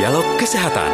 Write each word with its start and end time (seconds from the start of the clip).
Dialog 0.00 0.40
Kesehatan. 0.40 0.88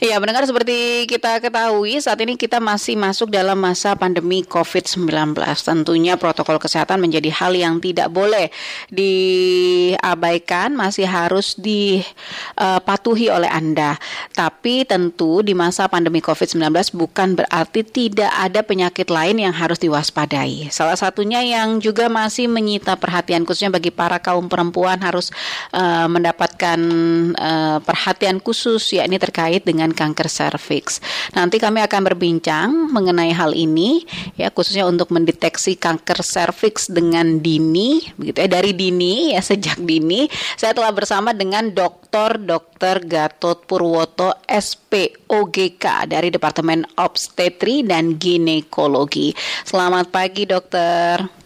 Iya, 0.00 0.16
mendengar 0.16 0.48
seperti 0.48 1.04
kita 1.04 1.44
ketahui 1.44 2.00
saat 2.00 2.16
ini 2.24 2.32
kita 2.32 2.56
masih 2.56 2.96
masuk 2.96 3.28
dalam 3.28 3.60
masa 3.60 3.92
pandemi 3.92 4.40
COVID-19. 4.40 5.36
Tentunya 5.60 6.16
protokol 6.16 6.56
kesehatan 6.56 7.04
menjadi 7.04 7.28
hal 7.28 7.52
yang 7.52 7.84
tidak 7.84 8.08
boleh 8.08 8.48
diabaikan, 8.88 10.72
masih 10.72 11.04
harus 11.04 11.52
dipatuhi 11.60 13.28
oleh 13.28 13.52
Anda. 13.52 14.00
Tapi 14.32 14.88
tentu 14.88 15.44
di 15.44 15.52
masa 15.52 15.84
pandemi 15.84 16.24
COVID-19 16.24 16.96
bukan 16.96 17.36
berarti 17.36 17.84
tidak 17.84 18.32
ada 18.32 18.64
penyakit 18.64 19.12
lain 19.12 19.36
yang 19.36 19.52
harus 19.52 19.76
diwaspadai. 19.84 20.72
Salah 20.72 20.96
satunya 20.96 21.44
yang 21.44 21.76
juga 21.76 22.08
masih 22.08 22.48
menyita 22.48 22.96
perhatian 22.96 23.44
khususnya 23.44 23.68
bagi 23.68 23.92
para 23.92 24.16
kaum 24.16 24.48
perempuan 24.48 24.96
harus 25.04 25.28
uh, 25.76 26.08
mendapatkan 26.08 26.80
uh, 27.36 27.84
perhatian 27.84 28.40
khusus 28.40 28.96
yakni 28.96 29.20
terkait 29.20 29.60
dengan 29.60 29.89
dengan 29.90 30.14
kanker 30.14 30.30
serviks. 30.30 31.02
Nanti 31.34 31.58
kami 31.58 31.82
akan 31.82 32.00
berbincang 32.06 32.70
mengenai 32.94 33.34
hal 33.34 33.50
ini 33.58 34.06
ya 34.38 34.54
khususnya 34.54 34.86
untuk 34.86 35.10
mendeteksi 35.10 35.74
kanker 35.74 36.22
serviks 36.22 36.86
dengan 36.86 37.42
dini 37.42 38.06
begitu 38.14 38.46
ya 38.46 38.48
dari 38.48 38.70
dini 38.70 39.34
ya 39.34 39.42
sejak 39.42 39.82
dini. 39.82 40.30
Saya 40.54 40.70
telah 40.70 40.94
bersama 40.94 41.34
dengan 41.34 41.74
Dr. 41.74 42.38
Dr. 42.38 43.02
Gatot 43.02 43.66
Purwoto 43.66 44.38
SPOGK 44.46 46.06
dari 46.06 46.30
Departemen 46.30 46.86
Obstetri 47.02 47.82
dan 47.82 48.14
Ginekologi. 48.14 49.34
Selamat 49.66 50.14
pagi, 50.14 50.46
Dokter. 50.46 51.39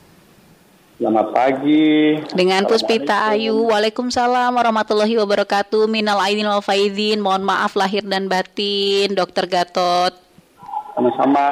Selamat 0.94 1.34
pagi. 1.34 2.14
Dengan 2.38 2.62
Puspita 2.70 3.26
Ayu. 3.34 3.66
Waalaikumsalam 3.66 4.54
warahmatullahi 4.54 5.18
wabarakatuh. 5.18 5.90
Minal 5.90 6.22
aidin 6.22 6.46
wal 6.46 6.62
faizin. 6.62 7.18
Mohon 7.18 7.50
maaf 7.50 7.74
lahir 7.74 8.06
dan 8.06 8.30
batin, 8.30 9.10
Dokter 9.10 9.51
Gatot. 9.51 10.14
Sama-sama. 10.95 11.46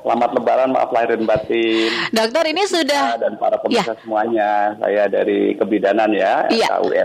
Selamat 0.00 0.30
lebaran, 0.32 0.72
maaf 0.72 0.88
lahir 0.88 1.20
dan 1.20 1.28
batin. 1.28 1.92
Dokter 2.16 2.44
ini 2.48 2.64
sudah 2.64 3.20
dan 3.20 3.36
para 3.36 3.60
pemirsa 3.60 3.92
ya. 3.92 4.00
semuanya. 4.00 4.50
Saya 4.80 5.04
dari 5.04 5.52
kebidanan 5.52 6.08
ya, 6.08 6.48
ya. 6.48 6.72
RKU 6.72 6.96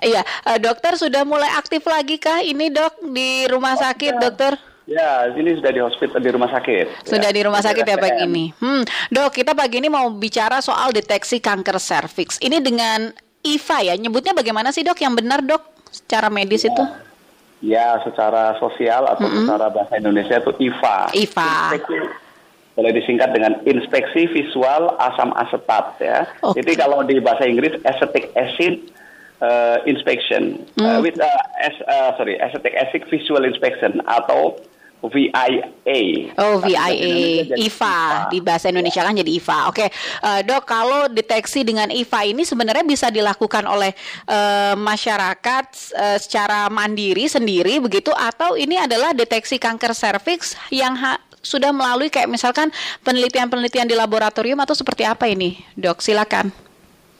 Iya, 0.00 0.24
uh, 0.48 0.58
dokter 0.58 0.98
sudah 0.98 1.22
mulai 1.22 1.54
aktif 1.54 1.86
lagi 1.86 2.16
kah 2.18 2.42
ini 2.42 2.72
dok 2.72 3.04
di 3.14 3.46
rumah 3.46 3.78
oh, 3.78 3.80
sakit, 3.84 4.18
ya. 4.18 4.20
dokter? 4.26 4.58
Ya, 4.88 5.28
ini 5.36 5.54
sudah 5.60 5.70
di 5.70 5.80
hospital 5.80 6.20
di 6.20 6.30
rumah 6.32 6.50
sakit. 6.50 7.06
Sudah 7.06 7.30
ya. 7.30 7.36
di 7.36 7.42
rumah 7.44 7.62
sakit 7.62 7.84
ya 7.84 7.96
pagi 8.00 8.24
ini. 8.26 8.50
Hmm, 8.58 8.82
dok, 9.12 9.36
kita 9.36 9.52
pagi 9.52 9.78
ini 9.78 9.92
mau 9.92 10.08
bicara 10.10 10.58
soal 10.64 10.90
deteksi 10.90 11.38
kanker 11.38 11.76
serviks. 11.78 12.40
Ini 12.40 12.58
dengan 12.58 13.12
IVA 13.44 13.78
ya, 13.92 13.94
nyebutnya 13.94 14.34
bagaimana 14.34 14.74
sih 14.74 14.82
dok? 14.82 14.98
Yang 14.98 15.14
benar 15.22 15.40
dok, 15.46 15.62
secara 15.92 16.26
medis 16.32 16.66
ya. 16.66 16.74
itu? 16.74 16.84
Ya, 17.60 17.88
secara 18.02 18.56
sosial 18.56 19.04
atau 19.04 19.28
mm 19.28 19.30
-hmm. 19.30 19.40
secara 19.44 19.66
bahasa 19.68 19.94
Indonesia 20.00 20.36
itu 20.40 20.52
IVA. 20.58 20.98
IVA. 21.12 21.52
Inspeksi, 21.76 21.96
boleh 22.80 22.92
disingkat 22.96 23.30
dengan 23.36 23.52
inspeksi 23.68 24.24
visual 24.32 24.96
asam 24.96 25.36
asetat 25.36 25.86
ya. 26.00 26.24
Okay. 26.40 26.64
Jadi 26.64 26.72
kalau 26.80 27.04
di 27.04 27.20
bahasa 27.20 27.44
Inggris 27.44 27.76
acetic 27.84 28.32
acid 28.32 28.80
uh, 29.40 29.78
inspection 29.84 30.64
mm. 30.76 30.84
uh, 30.84 31.00
with 31.00 31.18
uh, 31.20 31.42
as, 31.60 31.76
uh, 31.88 32.16
sorry 32.16 32.38
acetic 32.38 32.72
acid 32.76 33.04
visual 33.10 33.44
inspection 33.44 34.00
atau 34.06 34.56
VIA. 35.00 36.28
Oh, 36.36 36.60
VIA. 36.60 37.56
IVA. 37.56 38.28
Di 38.28 38.38
bahasa 38.44 38.68
Indonesia 38.68 39.00
kan 39.00 39.16
jadi 39.16 39.32
IVA. 39.32 39.72
Oke, 39.72 39.88
uh, 40.20 40.40
Dok, 40.44 40.68
kalau 40.68 41.08
deteksi 41.08 41.64
dengan 41.64 41.88
IVA 41.88 42.28
ini 42.28 42.44
sebenarnya 42.44 42.84
bisa 42.84 43.08
dilakukan 43.08 43.64
oleh 43.64 43.96
uh, 44.28 44.76
masyarakat 44.76 45.66
uh, 45.96 46.18
secara 46.20 46.68
mandiri 46.68 47.24
sendiri 47.32 47.80
begitu 47.80 48.12
atau 48.12 48.60
ini 48.60 48.76
adalah 48.76 49.16
deteksi 49.16 49.56
kanker 49.56 49.96
serviks 49.96 50.52
yang 50.68 51.00
sudah 51.40 51.72
melalui 51.72 52.12
kayak 52.12 52.28
misalkan 52.28 52.68
penelitian-penelitian 53.00 53.88
di 53.88 53.96
laboratorium 53.96 54.60
atau 54.60 54.76
seperti 54.76 55.08
apa 55.08 55.24
ini, 55.32 55.56
Dok? 55.80 56.04
Silakan. 56.04 56.69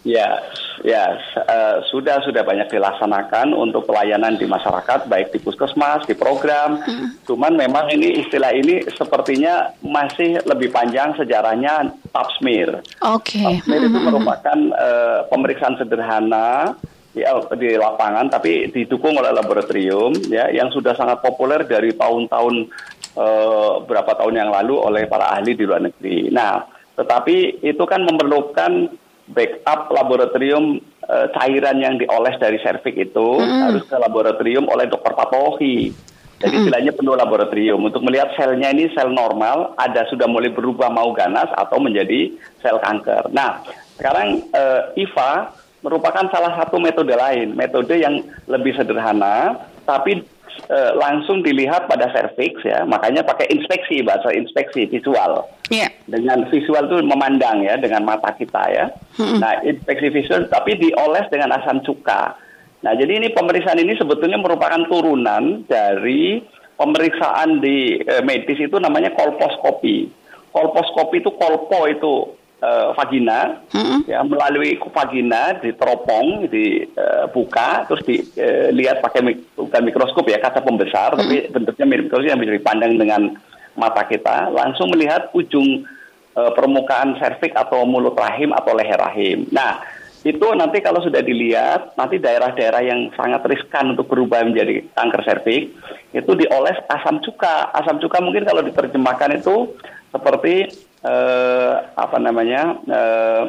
Ya, 0.00 0.40
ya 0.80 1.12
uh, 1.44 1.84
sudah 1.92 2.24
sudah 2.24 2.40
banyak 2.40 2.72
dilaksanakan 2.72 3.52
untuk 3.52 3.84
pelayanan 3.84 4.40
di 4.40 4.48
masyarakat 4.48 5.04
baik 5.12 5.36
di 5.36 5.38
puskesmas, 5.44 6.08
di 6.08 6.16
program. 6.16 6.80
Hmm. 6.80 7.20
Cuman 7.28 7.52
memang 7.52 7.92
ini 7.92 8.24
istilah 8.24 8.48
ini 8.56 8.88
sepertinya 8.88 9.76
masih 9.84 10.40
lebih 10.48 10.72
panjang 10.72 11.12
sejarahnya 11.20 11.92
pap 12.16 12.32
smear. 12.40 12.80
Oke. 13.04 13.44
Okay. 13.44 13.44
Pap 13.44 13.56
smear 13.68 13.82
itu 13.84 13.98
hmm. 14.00 14.06
merupakan 14.08 14.58
uh, 14.72 15.18
pemeriksaan 15.28 15.76
sederhana 15.76 16.80
di, 17.12 17.20
di 17.60 17.70
lapangan 17.76 18.32
tapi 18.32 18.72
didukung 18.72 19.20
oleh 19.20 19.36
laboratorium 19.36 20.16
ya 20.30 20.48
yang 20.48 20.72
sudah 20.72 20.96
sangat 20.96 21.20
populer 21.20 21.66
dari 21.68 21.92
tahun-tahun 21.92 22.54
uh, 23.20 23.84
berapa 23.84 24.16
tahun 24.16 24.34
yang 24.38 24.48
lalu 24.48 24.80
oleh 24.80 25.04
para 25.04 25.34
ahli 25.36 25.52
di 25.52 25.68
luar 25.68 25.84
negeri. 25.84 26.32
Nah, 26.32 26.64
tetapi 26.96 27.64
itu 27.64 27.84
kan 27.84 28.00
memerlukan 28.00 28.92
backup 29.32 29.90
laboratorium 29.90 30.78
e, 31.06 31.16
cairan 31.34 31.78
yang 31.78 31.94
dioles 31.98 32.36
dari 32.38 32.58
serviks 32.62 33.10
itu 33.10 33.28
mm. 33.38 33.60
harus 33.70 33.82
ke 33.86 33.96
laboratorium 33.96 34.66
oleh 34.66 34.90
dokter 34.90 35.14
patologi. 35.14 35.94
Jadi 36.40 36.56
istilahnya 36.56 36.96
penuh 36.96 37.20
laboratorium 37.20 37.84
untuk 37.84 38.00
melihat 38.00 38.32
selnya 38.32 38.72
ini 38.72 38.88
sel 38.96 39.12
normal, 39.12 39.76
ada 39.76 40.08
sudah 40.08 40.24
mulai 40.24 40.48
berubah 40.48 40.88
mau 40.88 41.12
ganas 41.12 41.52
atau 41.52 41.76
menjadi 41.76 42.32
sel 42.64 42.80
kanker. 42.80 43.28
Nah, 43.28 43.60
sekarang 44.00 44.48
e, 44.48 44.62
IVA 45.04 45.52
merupakan 45.84 46.24
salah 46.32 46.56
satu 46.56 46.80
metode 46.80 47.12
lain, 47.12 47.52
metode 47.52 47.92
yang 47.92 48.24
lebih 48.48 48.72
sederhana, 48.72 49.68
tapi 49.84 50.24
e, 50.66 50.78
langsung 50.98 51.44
dilihat 51.44 51.86
pada 51.86 52.10
serviks 52.10 52.62
ya, 52.64 52.82
makanya 52.88 53.22
pakai 53.22 53.50
inspeksi 53.50 54.02
bahasa 54.02 54.32
inspeksi 54.34 54.88
visual. 54.90 55.46
Yeah. 55.70 55.92
Dengan 56.10 56.48
visual 56.50 56.90
itu 56.90 57.04
memandang 57.06 57.62
ya 57.62 57.78
dengan 57.78 58.08
mata 58.08 58.34
kita 58.34 58.62
ya. 58.70 58.86
Hmm. 59.20 59.38
Nah 59.38 59.62
inspeksi 59.62 60.10
visual 60.10 60.50
tapi 60.50 60.80
dioles 60.80 61.28
dengan 61.30 61.54
asam 61.54 61.84
cuka. 61.86 62.34
Nah 62.80 62.92
jadi 62.96 63.20
ini 63.20 63.30
pemeriksaan 63.30 63.78
ini 63.78 63.94
sebetulnya 63.94 64.40
merupakan 64.40 64.80
turunan 64.88 65.68
dari 65.68 66.42
pemeriksaan 66.80 67.60
di 67.60 68.00
e, 68.00 68.14
medis 68.24 68.56
itu 68.56 68.76
namanya 68.80 69.12
kolposkopi. 69.12 70.08
Kolposkopi 70.50 71.22
itu 71.22 71.30
kolpo 71.36 71.86
itu 71.86 72.39
uh, 72.60 72.94
vagina 72.94 73.60
hmm. 73.72 74.06
ya 74.06 74.20
melalui 74.24 74.76
vagina 74.78 75.56
diteropong 75.58 76.48
dibuka 76.48 77.84
uh, 77.84 77.86
terus 77.88 78.02
dilihat 78.06 79.00
uh, 79.00 79.02
pakai 79.04 79.20
mik 79.24 79.36
bukan 79.56 79.82
mikroskop 79.84 80.24
ya 80.28 80.38
kaca 80.38 80.60
pembesar 80.62 81.16
hmm. 81.16 81.20
tapi 81.20 81.36
bentuknya 81.50 81.86
mikroskop 81.88 82.30
yang 82.30 82.40
bisa 82.40 82.52
dipandang 82.56 82.94
dengan 82.96 83.22
mata 83.74 84.04
kita 84.04 84.52
langsung 84.52 84.92
melihat 84.92 85.32
ujung 85.32 85.84
uh, 86.36 86.52
permukaan 86.54 87.16
serviks 87.18 87.56
atau 87.56 87.86
mulut 87.86 88.14
rahim 88.18 88.52
atau 88.54 88.74
leher 88.74 88.98
rahim. 88.98 89.46
Nah, 89.54 89.80
itu 90.20 90.46
nanti 90.52 90.84
kalau 90.84 91.00
sudah 91.00 91.24
dilihat, 91.24 91.96
nanti 91.96 92.20
daerah-daerah 92.20 92.82
yang 92.84 93.08
sangat 93.16 93.40
riskan 93.48 93.96
untuk 93.96 94.12
berubah 94.12 94.44
menjadi 94.44 94.84
kanker 94.92 95.22
serviks, 95.24 95.72
itu 96.12 96.30
dioles 96.36 96.76
asam 96.92 97.24
cuka. 97.24 97.72
Asam 97.72 97.96
cuka 98.02 98.20
mungkin 98.20 98.44
kalau 98.44 98.60
diterjemahkan 98.60 99.40
itu 99.40 99.72
seperti 100.12 100.68
eh, 101.04 101.72
apa 101.96 102.16
namanya 102.20 102.76
eh, 102.84 103.42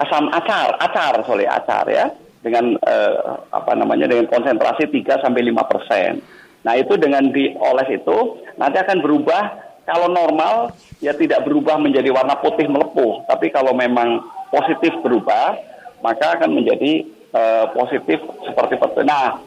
asam 0.00 0.32
acar, 0.32 0.80
acar, 0.80 1.20
sorry 1.28 1.44
acar 1.44 1.84
ya, 1.86 2.10
dengan 2.40 2.76
eh, 2.80 3.18
apa 3.52 3.72
namanya 3.76 4.08
dengan 4.08 4.26
konsentrasi 4.26 4.88
3 4.88 5.22
sampai 5.22 5.42
lima 5.44 5.66
persen. 5.68 6.24
Nah 6.64 6.76
itu 6.76 6.96
dengan 7.00 7.28
dioles 7.32 7.88
itu 7.88 8.18
nanti 8.60 8.76
akan 8.80 9.00
berubah 9.00 9.42
kalau 9.88 10.12
normal 10.12 10.76
ya 11.00 11.16
tidak 11.16 11.42
berubah 11.48 11.80
menjadi 11.80 12.12
warna 12.12 12.36
putih 12.38 12.68
melepuh, 12.68 13.24
tapi 13.26 13.48
kalau 13.48 13.72
memang 13.72 14.20
positif 14.52 14.92
berubah 15.00 15.56
maka 16.00 16.36
akan 16.36 16.56
menjadi 16.56 17.04
uh, 17.32 17.66
positif 17.76 18.20
seperti 18.44 18.76
itu. 18.76 19.00
Nah 19.04 19.40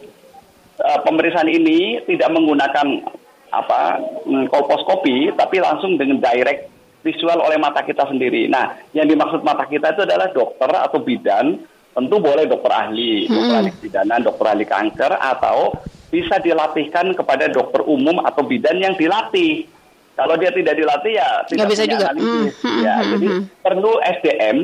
uh, 0.81 0.99
pemeriksaan 1.05 1.49
ini 1.49 2.01
tidak 2.09 2.33
menggunakan 2.33 3.07
apa 3.53 4.01
mm, 4.25 4.49
kolposkopi 4.49 5.29
tapi 5.37 5.61
langsung 5.61 5.93
dengan 6.01 6.17
direct 6.17 6.72
visual 7.03 7.37
oleh 7.43 7.59
mata 7.59 7.83
kita 7.83 8.07
sendiri. 8.07 8.47
Nah, 8.47 8.79
yang 8.95 9.05
dimaksud 9.05 9.43
mata 9.43 9.67
kita 9.67 9.93
itu 9.93 10.07
adalah 10.07 10.31
dokter 10.31 10.71
atau 10.71 11.03
bidan, 11.03 11.59
tentu 11.93 12.15
boleh 12.17 12.47
dokter 12.47 12.71
ahli, 12.71 13.27
hmm. 13.27 13.33
dokter 13.35 13.55
ahli 13.59 13.71
bidanan, 13.83 14.19
dokter 14.23 14.45
ahli 14.49 14.65
kanker, 14.65 15.11
atau 15.19 15.77
bisa 16.09 16.39
dilatihkan 16.39 17.11
kepada 17.13 17.51
dokter 17.51 17.83
umum 17.83 18.23
atau 18.23 18.47
bidan 18.47 18.79
yang 18.79 18.95
dilatih. 18.95 19.67
Kalau 20.13 20.37
dia 20.37 20.53
tidak 20.53 20.77
dilatih 20.77 21.13
ya 21.17 21.29
tidak 21.49 21.67
bisa 21.73 21.83
juga. 21.89 22.13
analisis. 22.13 22.55
Hmm. 22.63 22.81
Ya, 22.81 22.95
hmm. 22.97 23.09
jadi 23.11 23.27
hmm. 23.27 23.43
perlu 23.59 23.91
SDM, 23.99 24.57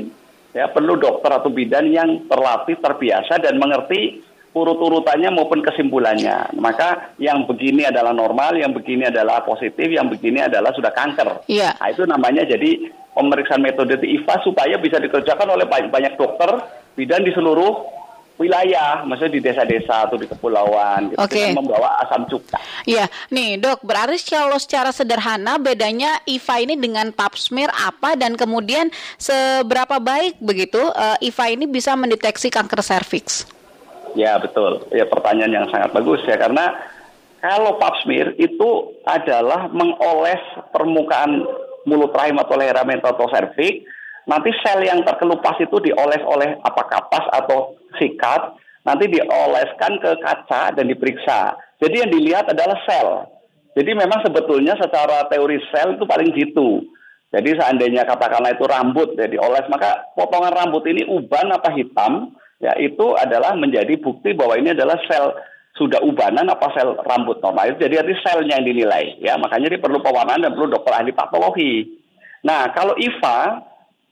ya 0.55 0.65
perlu 0.71 0.93
dokter 0.95 1.31
atau 1.35 1.49
bidan 1.51 1.91
yang 1.91 2.23
terlatih, 2.29 2.79
terbiasa 2.79 3.41
dan 3.43 3.59
mengerti 3.59 4.23
urut-urutannya 4.53 5.29
maupun 5.29 5.61
kesimpulannya. 5.61 6.57
Maka 6.57 7.13
yang 7.21 7.45
begini 7.45 7.85
adalah 7.85 8.13
normal, 8.15 8.57
yang 8.57 8.73
begini 8.73 9.07
adalah 9.07 9.45
positif, 9.45 9.85
yang 9.85 10.09
begini 10.09 10.41
adalah 10.41 10.73
sudah 10.73 10.89
kanker. 10.89 11.45
Iya. 11.45 11.77
Nah, 11.77 11.87
itu 11.93 12.03
namanya 12.09 12.43
jadi 12.49 12.89
pemeriksaan 13.13 13.61
metode 13.61 14.01
IVA 14.01 14.35
supaya 14.41 14.75
bisa 14.81 14.97
dikerjakan 14.97 15.53
oleh 15.53 15.65
banyak 15.69 16.17
dokter 16.17 16.49
bidan 16.97 17.21
di 17.21 17.31
seluruh 17.31 17.99
wilayah, 18.39 19.03
maksudnya 19.03 19.35
di 19.35 19.41
desa-desa 19.43 20.07
atau 20.07 20.15
di 20.15 20.23
kepulauan, 20.23 21.11
gitu, 21.11 21.19
okay. 21.19 21.51
membawa 21.51 21.99
asam 22.07 22.23
cuka. 22.23 22.55
Iya, 22.87 23.11
nih 23.35 23.59
dok, 23.59 23.83
berarti 23.83 24.15
kalau 24.31 24.55
secara 24.55 24.95
sederhana 24.95 25.59
bedanya 25.59 26.23
IVA 26.23 26.63
ini 26.63 26.79
dengan 26.79 27.11
pap 27.11 27.35
smear 27.35 27.67
apa 27.75 28.15
dan 28.15 28.39
kemudian 28.39 28.87
seberapa 29.19 29.99
baik 29.99 30.39
begitu 30.39 30.79
uh, 30.79 31.19
IVA 31.19 31.59
ini 31.59 31.67
bisa 31.67 31.99
mendeteksi 31.99 32.47
kanker 32.47 32.79
serviks? 32.79 33.58
Ya 34.17 34.37
betul, 34.41 34.85
ya 34.93 35.05
pertanyaan 35.05 35.53
yang 35.53 35.67
sangat 35.69 35.93
bagus 35.93 36.21
ya 36.25 36.37
karena 36.39 36.73
kalau 37.39 37.77
pap 37.77 37.95
smear 38.03 38.35
itu 38.35 38.97
adalah 39.05 39.69
mengoles 39.71 40.41
permukaan 40.73 41.45
mulut 41.87 42.11
rahim 42.11 42.37
atau 42.41 42.59
leher 42.59 42.75
atau 42.75 43.27
serviks 43.31 43.87
nanti 44.29 44.53
sel 44.61 44.85
yang 44.85 45.01
terkelupas 45.01 45.57
itu 45.57 45.73
dioles 45.81 46.21
oleh 46.21 46.61
apa 46.61 46.85
kapas 46.85 47.25
atau 47.33 47.73
sikat, 47.97 48.53
nanti 48.85 49.09
dioleskan 49.09 49.97
ke 49.97 50.11
kaca 50.21 50.77
dan 50.77 50.85
diperiksa. 50.85 51.57
Jadi 51.81 51.95
yang 52.05 52.11
dilihat 52.13 52.45
adalah 52.53 52.77
sel. 52.85 53.25
Jadi 53.73 53.91
memang 53.97 54.21
sebetulnya 54.21 54.77
secara 54.77 55.25
teori 55.33 55.57
sel 55.73 55.97
itu 55.97 56.05
paling 56.05 56.29
gitu. 56.37 56.85
Jadi 57.29 57.57
seandainya 57.57 58.05
katakanlah 58.05 58.53
itu 58.53 58.65
rambut 58.65 59.13
ya 59.17 59.29
dioles, 59.29 59.65
maka 59.69 60.09
potongan 60.13 60.53
rambut 60.53 60.85
ini 60.89 61.05
uban 61.09 61.49
apa 61.53 61.73
hitam, 61.73 62.33
ya 62.59 62.75
itu 62.79 63.15
adalah 63.15 63.55
menjadi 63.55 63.95
bukti 63.99 64.35
bahwa 64.35 64.55
ini 64.59 64.75
adalah 64.75 64.99
sel 65.07 65.35
sudah 65.79 66.03
ubanan 66.03 66.47
apa 66.51 66.71
sel 66.75 66.95
rambut 67.07 67.39
normal. 67.39 67.75
Jadi 67.79 67.95
arti 67.95 68.15
selnya 68.23 68.59
yang 68.59 68.67
dinilai, 68.67 69.19
ya 69.23 69.39
makanya 69.39 69.73
dia 69.73 69.81
perlu 69.81 70.03
pewarnaan 70.03 70.43
dan 70.43 70.51
perlu 70.51 70.71
dokter 70.71 70.93
ahli 70.95 71.11
patologi. 71.15 71.87
Nah 72.43 72.71
kalau 72.75 72.95
IVA 72.99 73.69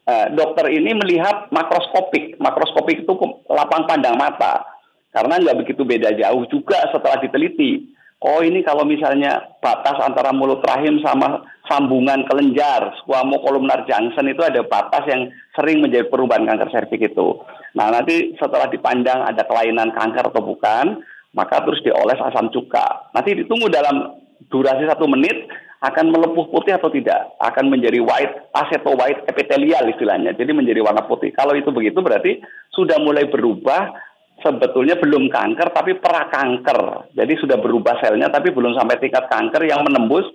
Eh, 0.07 0.27
dokter 0.31 0.71
ini 0.71 0.95
melihat 0.95 1.51
makroskopik. 1.51 2.39
Makroskopik 2.39 3.03
itu 3.03 3.11
lapang 3.51 3.83
pandang 3.83 4.15
mata. 4.15 4.63
Karena 5.11 5.35
nggak 5.35 5.67
begitu 5.67 5.83
beda 5.83 6.15
jauh 6.15 6.47
juga 6.47 6.79
setelah 6.95 7.19
diteliti. 7.19 7.91
Oh 8.23 8.39
ini 8.39 8.63
kalau 8.63 8.87
misalnya 8.87 9.59
batas 9.59 9.99
antara 9.99 10.31
mulut 10.31 10.63
rahim 10.63 11.03
sama 11.03 11.43
sambungan 11.67 12.23
kelenjar, 12.25 12.95
squamocolumnar 13.03 13.83
junction 13.85 14.27
itu 14.27 14.41
ada 14.43 14.63
batas 14.63 15.03
yang 15.07 15.29
sering 15.53 15.83
menjadi 15.83 16.07
perubahan 16.07 16.47
kanker 16.47 16.71
serviks 16.71 17.11
itu. 17.13 17.27
Nah 17.75 17.91
nanti 17.91 18.33
setelah 18.39 18.71
dipandang 18.71 19.23
ada 19.27 19.43
kelainan 19.45 19.91
kanker 19.93 20.31
atau 20.31 20.41
bukan, 20.41 21.03
maka 21.35 21.61
terus 21.61 21.83
dioles 21.83 22.17
asam 22.17 22.49
cuka. 22.49 23.11
Nanti 23.13 23.37
ditunggu 23.43 23.67
dalam 23.69 24.17
durasi 24.47 24.87
satu 24.87 25.05
menit, 25.05 25.35
akan 25.77 26.09
melepuh 26.09 26.49
putih 26.49 26.73
atau 26.73 26.89
tidak, 26.89 27.37
akan 27.37 27.69
menjadi 27.69 28.01
white, 28.01 28.49
aceto 28.49 28.97
white 28.97 29.21
epithelial 29.29 29.85
istilahnya, 29.85 30.33
jadi 30.33 30.49
menjadi 30.49 30.81
warna 30.81 31.05
putih. 31.05 31.29
Kalau 31.37 31.53
itu 31.53 31.69
begitu 31.69 32.01
berarti 32.01 32.41
sudah 32.73 32.97
mulai 32.97 33.29
berubah, 33.29 33.93
sebetulnya 34.41 34.97
belum 34.97 35.29
kanker 35.29 35.69
tapi 35.73 36.01
prakanker. 36.01 37.13
Jadi 37.13 37.33
sudah 37.37 37.61
berubah 37.61 38.01
selnya 38.01 38.29
tapi 38.33 38.49
belum 38.49 38.73
sampai 38.73 38.97
tingkat 38.97 39.29
kanker 39.29 39.69
yang 39.69 39.85
menembus 39.85 40.25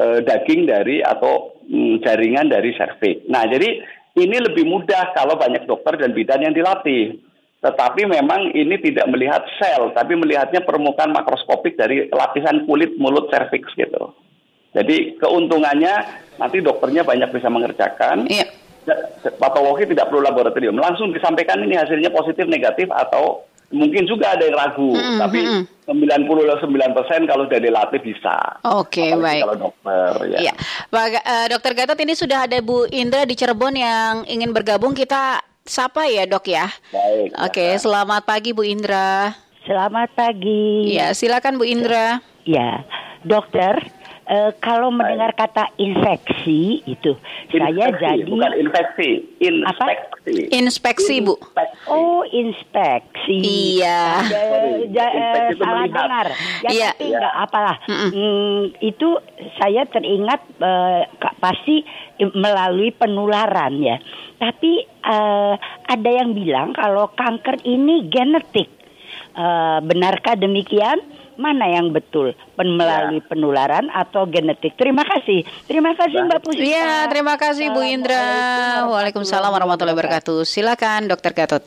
e, 0.00 0.04
daging 0.24 0.64
dari 0.64 1.04
atau 1.04 1.60
mm, 1.68 2.00
jaringan 2.00 2.48
dari 2.48 2.72
serviks. 2.72 3.28
Nah, 3.28 3.44
jadi 3.44 3.84
ini 4.16 4.36
lebih 4.40 4.64
mudah 4.64 5.12
kalau 5.12 5.36
banyak 5.36 5.68
dokter 5.68 6.00
dan 6.00 6.16
bidan 6.16 6.40
yang 6.40 6.56
dilatih. 6.56 7.20
Tetapi 7.60 8.08
memang 8.08 8.56
ini 8.56 8.80
tidak 8.80 9.04
melihat 9.12 9.44
sel, 9.60 9.92
tapi 9.92 10.16
melihatnya 10.16 10.64
permukaan 10.64 11.12
makroskopik 11.12 11.76
dari 11.76 12.08
lapisan 12.08 12.64
kulit 12.64 12.96
mulut 12.96 13.28
serviks 13.28 13.68
gitu. 13.76 14.16
Jadi 14.72 15.20
keuntungannya 15.20 15.92
nanti 16.40 16.64
dokternya 16.64 17.04
banyak 17.04 17.28
bisa 17.28 17.52
mengerjakan. 17.52 18.24
Iya. 18.32 18.48
Patologi 19.36 19.92
tidak 19.92 20.08
perlu 20.08 20.24
laboratorium, 20.24 20.80
langsung 20.80 21.12
disampaikan 21.12 21.60
ini 21.60 21.76
hasilnya 21.76 22.08
positif, 22.08 22.48
negatif 22.48 22.88
atau 22.88 23.44
mungkin 23.70 24.02
juga 24.06 24.34
ada 24.34 24.42
yang 24.46 24.58
ragu, 24.58 24.90
mm, 24.92 25.18
tapi 25.22 25.40
sembilan 25.86 26.20
puluh 26.26 26.42
sembilan 26.58 26.90
persen 26.90 27.22
kalau 27.26 27.46
sudah 27.46 27.62
dilatih 27.62 28.00
bisa. 28.02 28.36
Oke, 28.66 29.10
okay, 29.10 29.10
baik. 29.14 29.42
Kalau 29.46 29.56
dokter, 29.70 30.10
ya. 30.26 30.38
Iya. 30.42 30.54
Baga, 30.90 31.20
uh, 31.22 31.46
dokter 31.50 31.72
Gatot 31.78 31.98
ini 32.02 32.14
sudah 32.18 32.50
ada 32.50 32.58
Bu 32.58 32.90
Indra 32.90 33.22
di 33.22 33.38
Cirebon 33.38 33.74
yang 33.78 34.26
ingin 34.26 34.50
bergabung. 34.50 34.94
Kita 34.94 35.38
sapa 35.62 36.10
ya 36.10 36.26
dok 36.26 36.50
ya. 36.50 36.66
Baik. 36.90 37.30
Oke, 37.38 37.54
okay, 37.54 37.70
selamat 37.78 38.26
pagi 38.26 38.50
Bu 38.50 38.66
Indra. 38.66 39.34
Selamat 39.62 40.10
pagi. 40.18 40.90
Ya, 40.90 41.14
silakan 41.14 41.54
Bu 41.54 41.64
Indra. 41.68 42.18
Ya, 42.42 42.82
dokter 43.22 43.78
uh, 44.30 44.50
kalau 44.62 44.94
mendengar 44.94 45.34
kata 45.34 45.74
infeksi 45.76 46.86
itu 46.86 47.18
infeksi, 47.50 47.58
saya 47.58 47.86
jadi 47.98 48.30
bukan 48.30 48.52
infeksi, 48.62 49.10
inspeksi. 49.42 49.66
Apa? 49.66 49.84
Inspeksi, 50.54 51.14
Bu. 51.20 51.34
Oh, 51.90 52.22
inspeksi. 52.30 53.42
Iya. 53.82 54.22
Ja, 54.94 55.06
uh, 55.10 55.48
salah 55.58 55.84
dengar. 55.90 56.26
Ya 56.62 56.70
iya. 56.70 56.90
tapi 56.94 57.10
enggak 57.10 57.34
apalah. 57.34 57.76
Mm 57.90 57.96
-mm. 57.98 58.10
Hmm, 58.14 58.60
itu 58.78 59.08
saya 59.58 59.82
teringat 59.90 60.40
uh, 60.62 61.02
pasti 61.42 61.82
melalui 62.22 62.94
penularan 62.94 63.82
ya. 63.82 63.98
Tapi 64.38 64.86
uh, 65.04 65.54
ada 65.90 66.10
yang 66.10 66.32
bilang 66.32 66.72
kalau 66.72 67.10
kanker 67.12 67.60
ini 67.66 68.06
genetik. 68.06 68.70
Uh, 69.30 69.78
benarkah 69.86 70.34
demikian? 70.34 70.98
Mana 71.40 71.64
yang 71.66 71.88
betul 71.90 72.36
pen 72.54 72.76
melalui 72.76 73.24
ya. 73.24 73.26
penularan 73.26 73.88
atau 73.88 74.28
genetik. 74.28 74.76
Terima 74.76 75.02
kasih. 75.02 75.42
Terima 75.64 75.96
kasih 75.96 76.20
Mbak 76.28 76.40
Puspa. 76.44 76.60
Iya, 76.60 77.08
terima 77.08 77.34
kasih 77.40 77.72
Bu 77.72 77.80
Indra. 77.80 78.20
Waalaikumsalam 78.86 79.48
warahmatullahi 79.48 79.96
wabarakatuh. 79.96 80.44
Silakan 80.44 81.08
Dokter 81.08 81.32
Gatot. 81.32 81.64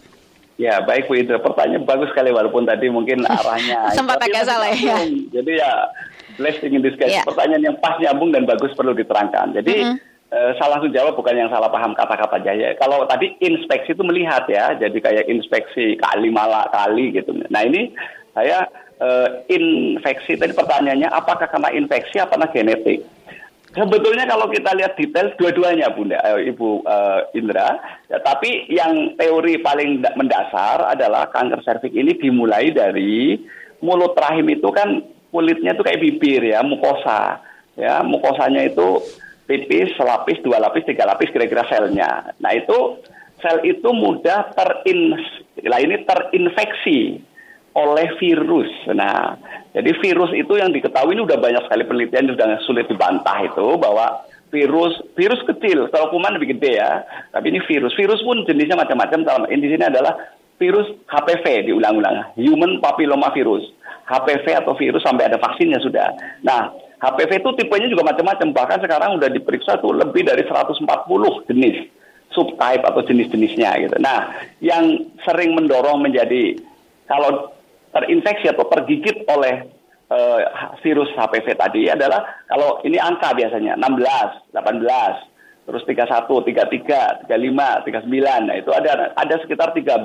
Ya 0.62 0.78
baik 0.86 1.10
Bu 1.10 1.18
Indra, 1.18 1.42
pertanyaan 1.42 1.90
bagus 1.90 2.14
sekali 2.14 2.30
walaupun 2.30 2.70
tadi 2.70 2.86
mungkin 2.94 3.26
arahnya 3.42 3.90
sempat 3.98 4.22
agak 4.22 4.46
salah 4.46 4.70
ya. 4.70 5.02
Jadi 5.34 5.52
ya 5.58 5.90
blessing 6.38 6.78
in 6.78 6.86
disguise. 6.86 7.10
Ya. 7.10 7.26
Pertanyaan 7.26 7.74
yang 7.74 7.78
pas 7.82 7.98
nyambung 7.98 8.30
dan 8.30 8.46
bagus 8.46 8.70
perlu 8.78 8.94
diterangkan. 8.94 9.58
Jadi 9.58 9.76
mm 9.82 9.90
-hmm. 9.90 10.12
Eh, 10.34 10.52
salah 10.58 10.82
satu 10.82 10.90
jawab 10.90 11.14
bukan 11.14 11.38
yang 11.38 11.54
salah 11.54 11.70
paham 11.70 11.94
kata-kata 11.94 12.42
ya. 12.42 12.74
Kalau 12.82 13.06
tadi 13.06 13.38
inspeksi 13.38 13.94
itu 13.94 14.02
melihat 14.02 14.50
ya, 14.50 14.74
jadi 14.74 14.98
kayak 14.98 15.30
inspeksi 15.30 15.94
kali 16.02 16.34
malah 16.34 16.66
kali 16.74 17.14
gitu. 17.14 17.38
Nah 17.54 17.62
ini 17.62 17.94
saya 18.34 18.66
uh, 19.00 19.42
infeksi 19.50 20.38
tadi 20.38 20.54
pertanyaannya 20.54 21.10
apakah 21.10 21.50
karena 21.50 21.70
infeksi 21.74 22.20
apa 22.20 22.36
karena 22.36 22.48
genetik? 22.52 23.02
Sebetulnya 23.74 24.30
kalau 24.30 24.54
kita 24.54 24.70
lihat 24.78 24.94
detail 24.94 25.34
dua-duanya 25.34 25.90
Bunda 25.90 26.22
uh, 26.22 26.38
Ibu 26.38 26.86
uh, 26.86 27.26
Indra, 27.34 27.82
ya, 28.06 28.22
tapi 28.22 28.70
yang 28.70 29.18
teori 29.18 29.58
paling 29.66 30.06
mendasar 30.14 30.94
adalah 30.94 31.26
kanker 31.34 31.66
serviks 31.66 31.98
ini 31.98 32.14
dimulai 32.14 32.70
dari 32.70 33.42
mulut 33.82 34.14
rahim 34.14 34.46
itu 34.54 34.70
kan 34.70 35.02
kulitnya 35.34 35.74
itu 35.74 35.82
kayak 35.82 36.02
bibir 36.06 36.42
ya, 36.46 36.62
mukosa. 36.62 37.42
Ya, 37.74 38.06
mukosanya 38.06 38.70
itu 38.70 39.02
tipis, 39.50 39.90
selapis, 39.98 40.38
dua 40.46 40.62
lapis, 40.62 40.86
tiga 40.86 41.10
lapis 41.10 41.34
kira-kira 41.34 41.66
selnya. 41.66 42.30
Nah, 42.38 42.54
itu 42.54 43.02
sel 43.42 43.60
itu 43.66 43.90
mudah 43.90 44.54
terin 44.56 45.18
lah 45.66 45.80
ini 45.84 46.00
terinfeksi 46.08 47.20
oleh 47.74 48.08
virus. 48.22 48.70
Nah, 48.94 49.38
jadi 49.74 49.92
virus 49.98 50.32
itu 50.38 50.54
yang 50.58 50.70
diketahui 50.70 51.18
ini 51.18 51.26
sudah 51.26 51.40
banyak 51.42 51.64
sekali 51.66 51.84
penelitian 51.90 52.30
sudah 52.34 52.48
sulit 52.70 52.86
dibantah 52.86 53.38
itu 53.42 53.68
bahwa 53.82 54.26
virus 54.54 54.94
virus 55.18 55.42
kecil, 55.50 55.90
kalau 55.90 56.14
kuman 56.14 56.38
lebih 56.38 56.54
gede 56.54 56.78
ya, 56.78 57.02
tapi 57.34 57.50
ini 57.50 57.60
virus. 57.66 57.98
Virus 57.98 58.22
pun 58.22 58.46
jenisnya 58.46 58.78
macam-macam. 58.78 59.26
Dalam 59.26 59.44
ini 59.50 59.74
sini 59.74 59.82
adalah 59.90 60.14
virus 60.62 60.86
HPV 61.10 61.74
diulang-ulang, 61.74 62.38
human 62.38 62.78
papilloma 62.78 63.34
virus. 63.34 63.66
HPV 64.04 64.46
atau 64.60 64.76
virus 64.76 65.02
sampai 65.02 65.32
ada 65.32 65.40
vaksinnya 65.40 65.80
sudah. 65.80 66.12
Nah, 66.44 66.70
HPV 67.00 67.40
itu 67.40 67.50
tipenya 67.56 67.88
juga 67.88 68.04
macam-macam. 68.04 68.52
Bahkan 68.52 68.80
sekarang 68.84 69.16
sudah 69.16 69.30
diperiksa 69.32 69.80
tuh 69.80 69.96
lebih 69.96 70.28
dari 70.28 70.44
140 70.44 70.84
jenis 71.50 71.88
subtype 72.36 72.84
atau 72.84 73.02
jenis-jenisnya 73.06 73.70
gitu. 73.88 73.98
Nah, 74.04 74.34
yang 74.60 75.08
sering 75.24 75.56
mendorong 75.56 76.04
menjadi 76.04 76.58
kalau 77.08 77.54
terinfeksi 77.94 78.50
atau 78.50 78.66
tergigit 78.74 79.24
oleh 79.30 79.70
uh, 80.10 80.40
virus 80.82 81.10
HPV 81.14 81.48
tadi 81.56 81.88
adalah 81.88 82.44
kalau 82.50 82.82
ini 82.84 82.98
angka 82.98 83.38
biasanya 83.38 83.78
16, 83.78 84.58
18, 84.58 85.70
terus 85.70 85.84
31, 85.86 86.28
33, 86.28 87.30
35, 87.30 87.30
39. 87.30 88.48
Nah, 88.50 88.56
itu 88.58 88.72
ada 88.74 89.14
ada 89.16 89.36
sekitar 89.46 89.72
13 89.72 90.04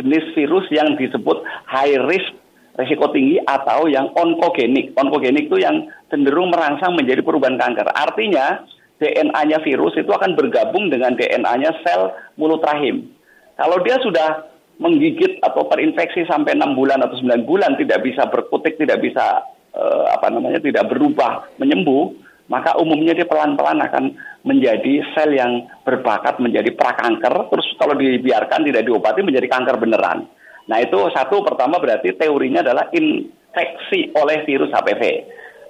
jenis 0.00 0.24
virus 0.34 0.66
yang 0.72 0.96
disebut 0.96 1.44
high 1.68 1.98
risk 2.08 2.32
risiko 2.78 3.12
tinggi 3.12 3.36
atau 3.44 3.86
yang 3.86 4.08
onkogenik. 4.16 4.96
Onkogenik 4.96 5.52
itu 5.52 5.60
yang 5.60 5.90
cenderung 6.08 6.48
merangsang 6.48 6.96
menjadi 6.96 7.20
perubahan 7.20 7.60
kanker. 7.60 7.86
Artinya 7.92 8.64
DNA-nya 9.00 9.64
virus 9.64 9.96
itu 9.96 10.08
akan 10.12 10.36
bergabung 10.36 10.92
dengan 10.92 11.16
DNA-nya 11.16 11.72
sel 11.84 12.12
mulut 12.36 12.64
rahim. 12.64 13.08
Kalau 13.56 13.80
dia 13.84 14.00
sudah 14.00 14.49
menggigit 14.80 15.44
atau 15.44 15.68
terinfeksi 15.68 16.24
sampai 16.24 16.56
enam 16.56 16.72
bulan 16.72 17.04
atau 17.04 17.20
sembilan 17.20 17.44
bulan 17.44 17.76
tidak 17.76 18.00
bisa 18.00 18.24
berkutik, 18.32 18.80
tidak 18.80 19.04
bisa 19.04 19.44
uh, 19.76 20.08
apa 20.16 20.32
namanya 20.32 20.58
tidak 20.64 20.88
berubah 20.88 21.52
menyembuh, 21.60 22.16
maka 22.48 22.74
umumnya 22.80 23.12
dia 23.12 23.28
pelan-pelan 23.28 23.78
akan 23.84 24.16
menjadi 24.42 25.04
sel 25.12 25.36
yang 25.36 25.68
berbakat 25.84 26.40
menjadi 26.40 26.72
prakanker, 26.72 27.52
terus 27.52 27.68
kalau 27.76 27.92
dibiarkan 27.92 28.64
tidak 28.64 28.88
diobati 28.88 29.20
menjadi 29.20 29.52
kanker 29.52 29.76
beneran. 29.76 30.24
Nah 30.64 30.78
itu 30.80 30.98
satu 31.12 31.44
pertama 31.44 31.76
berarti 31.76 32.16
teorinya 32.16 32.64
adalah 32.64 32.88
infeksi 32.96 34.16
oleh 34.16 34.48
virus 34.48 34.72
HPV. 34.72 35.02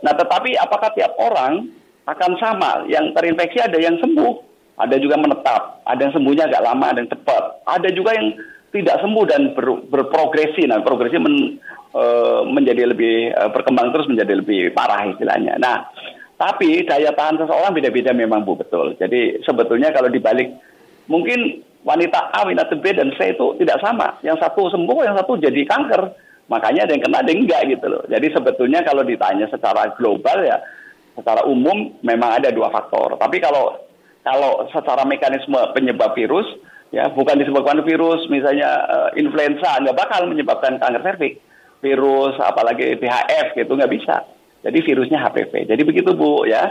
Nah 0.06 0.14
tetapi 0.14 0.54
apakah 0.54 0.94
tiap 0.94 1.18
orang 1.18 1.66
akan 2.06 2.32
sama? 2.38 2.86
Yang 2.86 3.18
terinfeksi 3.18 3.58
ada 3.58 3.78
yang 3.82 3.98
sembuh, 3.98 4.32
ada 4.78 4.96
juga 5.02 5.18
menetap, 5.18 5.82
ada 5.82 6.00
yang 6.00 6.14
sembuhnya 6.14 6.46
agak 6.46 6.62
lama, 6.62 6.84
ada 6.94 6.98
yang 7.02 7.10
cepat, 7.10 7.42
ada 7.66 7.88
juga 7.90 8.14
yang 8.14 8.38
tidak 8.70 9.02
sembuh 9.02 9.24
dan 9.26 9.42
ber, 9.54 9.86
berprogresi. 9.90 10.66
Nah 10.66 10.82
progresi 10.82 11.18
men, 11.18 11.58
e, 11.90 12.02
menjadi 12.46 12.90
lebih 12.90 13.34
e, 13.34 13.42
berkembang 13.50 13.90
terus 13.90 14.06
menjadi 14.06 14.38
lebih 14.38 14.70
parah 14.74 15.06
istilahnya. 15.10 15.58
Nah 15.58 15.90
tapi 16.40 16.86
daya 16.88 17.12
tahan 17.12 17.36
seseorang 17.36 17.76
beda-beda 17.76 18.16
memang 18.16 18.46
Bu 18.48 18.56
betul. 18.56 18.96
Jadi 18.96 19.44
sebetulnya 19.44 19.92
kalau 19.92 20.08
dibalik 20.08 20.48
mungkin 21.10 21.60
wanita 21.84 22.32
A, 22.32 22.48
wanita 22.48 22.76
B 22.80 22.96
dan 22.96 23.12
C 23.16 23.36
itu 23.36 23.56
tidak 23.60 23.80
sama. 23.84 24.16
Yang 24.24 24.44
satu 24.44 24.72
sembuh, 24.72 25.04
yang 25.04 25.16
satu 25.20 25.36
jadi 25.36 25.62
kanker. 25.68 26.02
Makanya 26.50 26.88
ada 26.88 26.92
yang 26.96 27.04
kena, 27.06 27.22
ada 27.22 27.30
yang 27.30 27.42
enggak 27.46 27.62
gitu 27.70 27.86
loh. 27.86 28.02
Jadi 28.10 28.26
sebetulnya 28.34 28.80
kalau 28.82 29.06
ditanya 29.06 29.46
secara 29.46 29.94
global 29.94 30.42
ya, 30.42 30.58
secara 31.14 31.46
umum 31.46 31.94
memang 32.02 32.42
ada 32.42 32.50
dua 32.50 32.72
faktor. 32.74 33.14
Tapi 33.20 33.38
kalau 33.38 33.78
kalau 34.26 34.64
secara 34.74 35.06
mekanisme 35.06 35.56
penyebab 35.72 36.12
virus, 36.12 36.44
ya 36.90 37.10
bukan 37.10 37.38
disebabkan 37.38 37.82
virus, 37.86 38.26
misalnya 38.30 38.70
uh, 38.86 39.10
influenza, 39.14 39.78
nggak 39.82 39.98
bakal 39.98 40.26
menyebabkan 40.26 40.78
kanker 40.78 41.02
serviks. 41.02 41.40
Virus, 41.80 42.36
apalagi 42.36 43.00
BHF 43.00 43.56
gitu 43.56 43.72
nggak 43.72 43.88
bisa. 43.88 44.20
Jadi 44.60 44.78
virusnya 44.84 45.16
HPV. 45.24 45.64
Jadi 45.64 45.82
begitu 45.82 46.12
Bu 46.12 46.44
ya. 46.44 46.68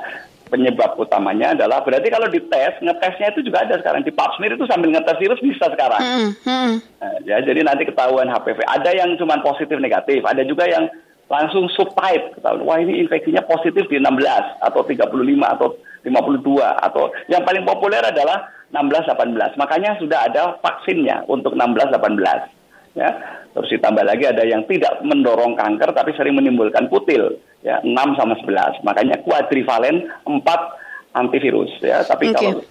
Penyebab 0.49 0.97
utamanya 0.97 1.53
adalah 1.53 1.85
berarti 1.85 2.09
kalau 2.09 2.25
dites, 2.25 2.81
ngetesnya 2.81 3.37
itu 3.37 3.45
juga 3.45 3.69
ada 3.69 3.77
sekarang 3.77 4.01
di 4.01 4.09
Pap 4.09 4.33
smear 4.33 4.57
itu 4.57 4.65
sambil 4.65 4.89
ngetes 4.89 5.21
virus 5.21 5.37
bisa 5.45 5.69
sekarang. 5.69 6.01
Hmm, 6.01 6.29
hmm. 6.41 6.73
Nah, 6.97 7.17
ya, 7.21 7.37
jadi 7.45 7.61
nanti 7.61 7.85
ketahuan 7.85 8.25
HPV. 8.25 8.65
Ada 8.65 8.97
yang 8.97 9.13
cuma 9.21 9.37
positif 9.45 9.77
negatif, 9.77 10.25
ada 10.25 10.41
juga 10.41 10.65
yang 10.65 10.89
langsung 11.29 11.69
subtype 11.69 12.33
ketahuan. 12.33 12.65
Wah 12.65 12.81
ini 12.81 12.97
infeksinya 13.05 13.45
positif 13.45 13.85
di 13.93 14.01
16 14.01 14.65
atau 14.65 14.81
35 14.81 15.05
atau 15.53 15.77
52 16.01 16.41
atau 16.65 17.13
yang 17.29 17.45
paling 17.45 17.61
populer 17.69 18.01
adalah 18.01 18.49
16 18.69 19.09
18. 19.09 19.57
Makanya 19.57 19.97
sudah 19.97 20.29
ada 20.29 20.57
vaksinnya 20.61 21.25
untuk 21.25 21.57
16 21.57 21.89
18 21.89 22.97
ya. 22.97 23.09
Terus 23.49 23.69
ditambah 23.73 24.05
lagi 24.05 24.29
ada 24.29 24.45
yang 24.45 24.63
tidak 24.69 25.01
mendorong 25.01 25.57
kanker 25.57 25.89
tapi 25.91 26.13
sering 26.13 26.37
menimbulkan 26.37 26.85
kutil 26.87 27.41
ya 27.65 27.81
6 27.81 28.19
sama 28.19 28.37
11. 28.37 28.85
Makanya 28.85 29.15
kuadrivalen 29.25 30.05
4 30.25 31.17
antivirus 31.17 31.73
ya. 31.81 32.05
Tapi 32.05 32.29
okay. 32.29 32.35
kalau 32.37 32.61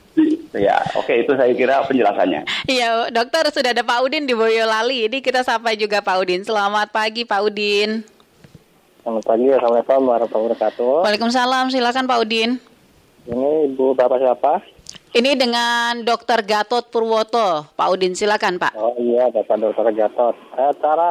ya 0.54 0.78
oke 0.98 1.06
okay, 1.06 1.26
itu 1.26 1.32
saya 1.34 1.50
kira 1.54 1.82
penjelasannya. 1.86 2.46
Iya, 2.70 3.10
dokter 3.10 3.50
sudah 3.50 3.70
ada 3.74 3.82
Pak 3.82 3.98
Udin 4.06 4.26
di 4.26 4.34
Boyolali. 4.34 5.10
Ini 5.10 5.18
kita 5.18 5.42
sapa 5.42 5.74
juga 5.74 5.98
Pak 6.02 6.16
Udin. 6.22 6.42
Selamat 6.46 6.90
pagi 6.94 7.26
Pak 7.26 7.40
Udin. 7.42 8.06
Selamat 9.02 9.24
pagi, 9.24 9.48
Assalamualaikum 9.48 10.04
warahmatullahi 10.04 10.46
wabarakatuh. 10.52 10.94
Waalaikumsalam, 11.06 11.64
silakan 11.72 12.04
Pak 12.04 12.18
Udin. 12.28 12.50
Ini 13.24 13.72
Ibu 13.72 13.96
Bapak 13.96 14.20
siapa? 14.20 14.60
Ini 15.18 15.34
dengan 15.34 16.06
Dr. 16.06 16.46
Gatot 16.46 16.94
Purwoto. 16.94 17.66
Pak 17.74 17.88
Udin, 17.90 18.14
silakan 18.14 18.54
Pak. 18.54 18.70
Oh 18.78 18.94
iya, 19.02 19.26
Bapak 19.34 19.58
Dr. 19.58 19.90
Gatot. 19.90 20.38
Eh, 20.54 20.72
cara 20.78 21.10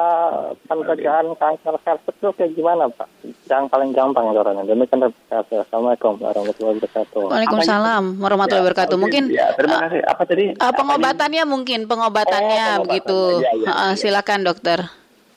pencegahan 0.64 1.28
kanker 1.36 1.76
cervix 1.84 2.16
itu 2.16 2.30
kayak 2.40 2.56
gimana 2.56 2.88
Pak? 2.88 3.04
Yang 3.52 3.68
paling 3.68 3.92
gampang 3.92 4.32
caranya. 4.32 4.64
Demikian 4.64 5.12
Assalamualaikum 5.28 6.24
warahmatullahi 6.24 6.80
wabarakatuh. 6.80 7.24
Waalaikumsalam 7.36 8.04
warahmatullahi 8.24 8.64
ya, 8.64 8.66
wabarakatuh. 8.72 8.96
Mungkin 8.96 9.24
ya, 9.28 9.52
terima 9.60 9.76
kasih. 9.84 10.00
Apa 10.08 10.24
tadi? 10.24 10.44
Uh, 10.56 10.72
pengobatannya 10.72 11.44
apa 11.44 11.52
mungkin, 11.52 11.80
pengobatannya 11.92 12.64
oh, 12.64 12.82
begitu. 12.88 13.20
Ya, 13.44 13.52
ya, 13.60 13.72
uh, 13.76 13.94
silakan 14.00 14.48
dokter. 14.48 14.88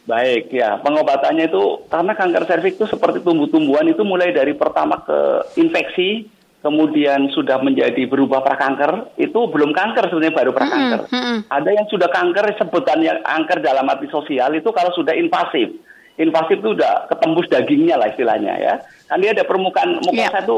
Baik, 0.06 0.54
ya 0.54 0.78
pengobatannya 0.78 1.50
itu 1.50 1.90
karena 1.90 2.14
kanker 2.14 2.46
serviks 2.46 2.78
itu 2.78 2.86
seperti 2.86 3.18
tumbuh-tumbuhan 3.18 3.90
itu 3.90 4.06
mulai 4.06 4.30
dari 4.30 4.54
pertama 4.54 5.02
ke 5.02 5.18
infeksi, 5.58 6.30
kemudian 6.60 7.32
sudah 7.32 7.60
menjadi 7.64 8.04
berubah 8.04 8.44
prakanker, 8.44 9.16
itu 9.16 9.40
belum 9.48 9.72
kanker 9.72 10.12
sebenarnya 10.12 10.36
baru 10.36 10.52
prakanker. 10.52 11.00
Hmm, 11.08 11.24
hmm. 11.24 11.38
Ada 11.48 11.70
yang 11.72 11.86
sudah 11.88 12.08
kanker 12.12 12.44
sebutannya 12.60 13.24
kanker 13.24 13.58
dalam 13.64 13.88
arti 13.88 14.08
sosial 14.12 14.52
itu 14.52 14.68
kalau 14.72 14.92
sudah 14.92 15.16
invasif. 15.16 15.72
Invasif 16.20 16.60
itu 16.60 16.76
udah 16.76 17.08
ketembus 17.08 17.48
dagingnya 17.48 17.96
lah 17.96 18.12
istilahnya 18.12 18.52
ya. 18.60 18.74
Kan 19.08 19.24
dia 19.24 19.32
ada 19.32 19.44
permukaan 19.48 20.04
muka 20.04 20.20
yeah. 20.20 20.32
satu 20.36 20.56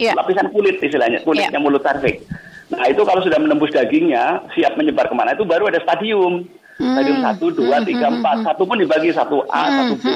yeah. 0.00 0.16
lapisan 0.16 0.48
kulit 0.48 0.80
istilahnya, 0.80 1.20
kulitnya 1.20 1.60
yeah. 1.60 1.60
mulut 1.60 1.84
cervix. 1.84 2.24
Nah 2.72 2.88
itu 2.88 3.04
kalau 3.04 3.20
sudah 3.20 3.36
menembus 3.36 3.68
dagingnya, 3.76 4.48
siap 4.56 4.80
menyebar 4.80 5.12
ke 5.12 5.14
mana 5.14 5.36
itu 5.36 5.44
baru 5.44 5.68
ada 5.68 5.84
stadium. 5.84 6.48
Hmm. 6.74 6.90
Stadium 6.98 7.22
satu, 7.22 7.54
dua, 7.54 7.86
tiga, 7.86 8.10
empat. 8.10 8.50
Satu 8.50 8.66
pun 8.66 8.74
dibagi 8.80 9.14
satu 9.14 9.46
A, 9.46 9.70
satu 9.70 9.94
B, 9.94 10.06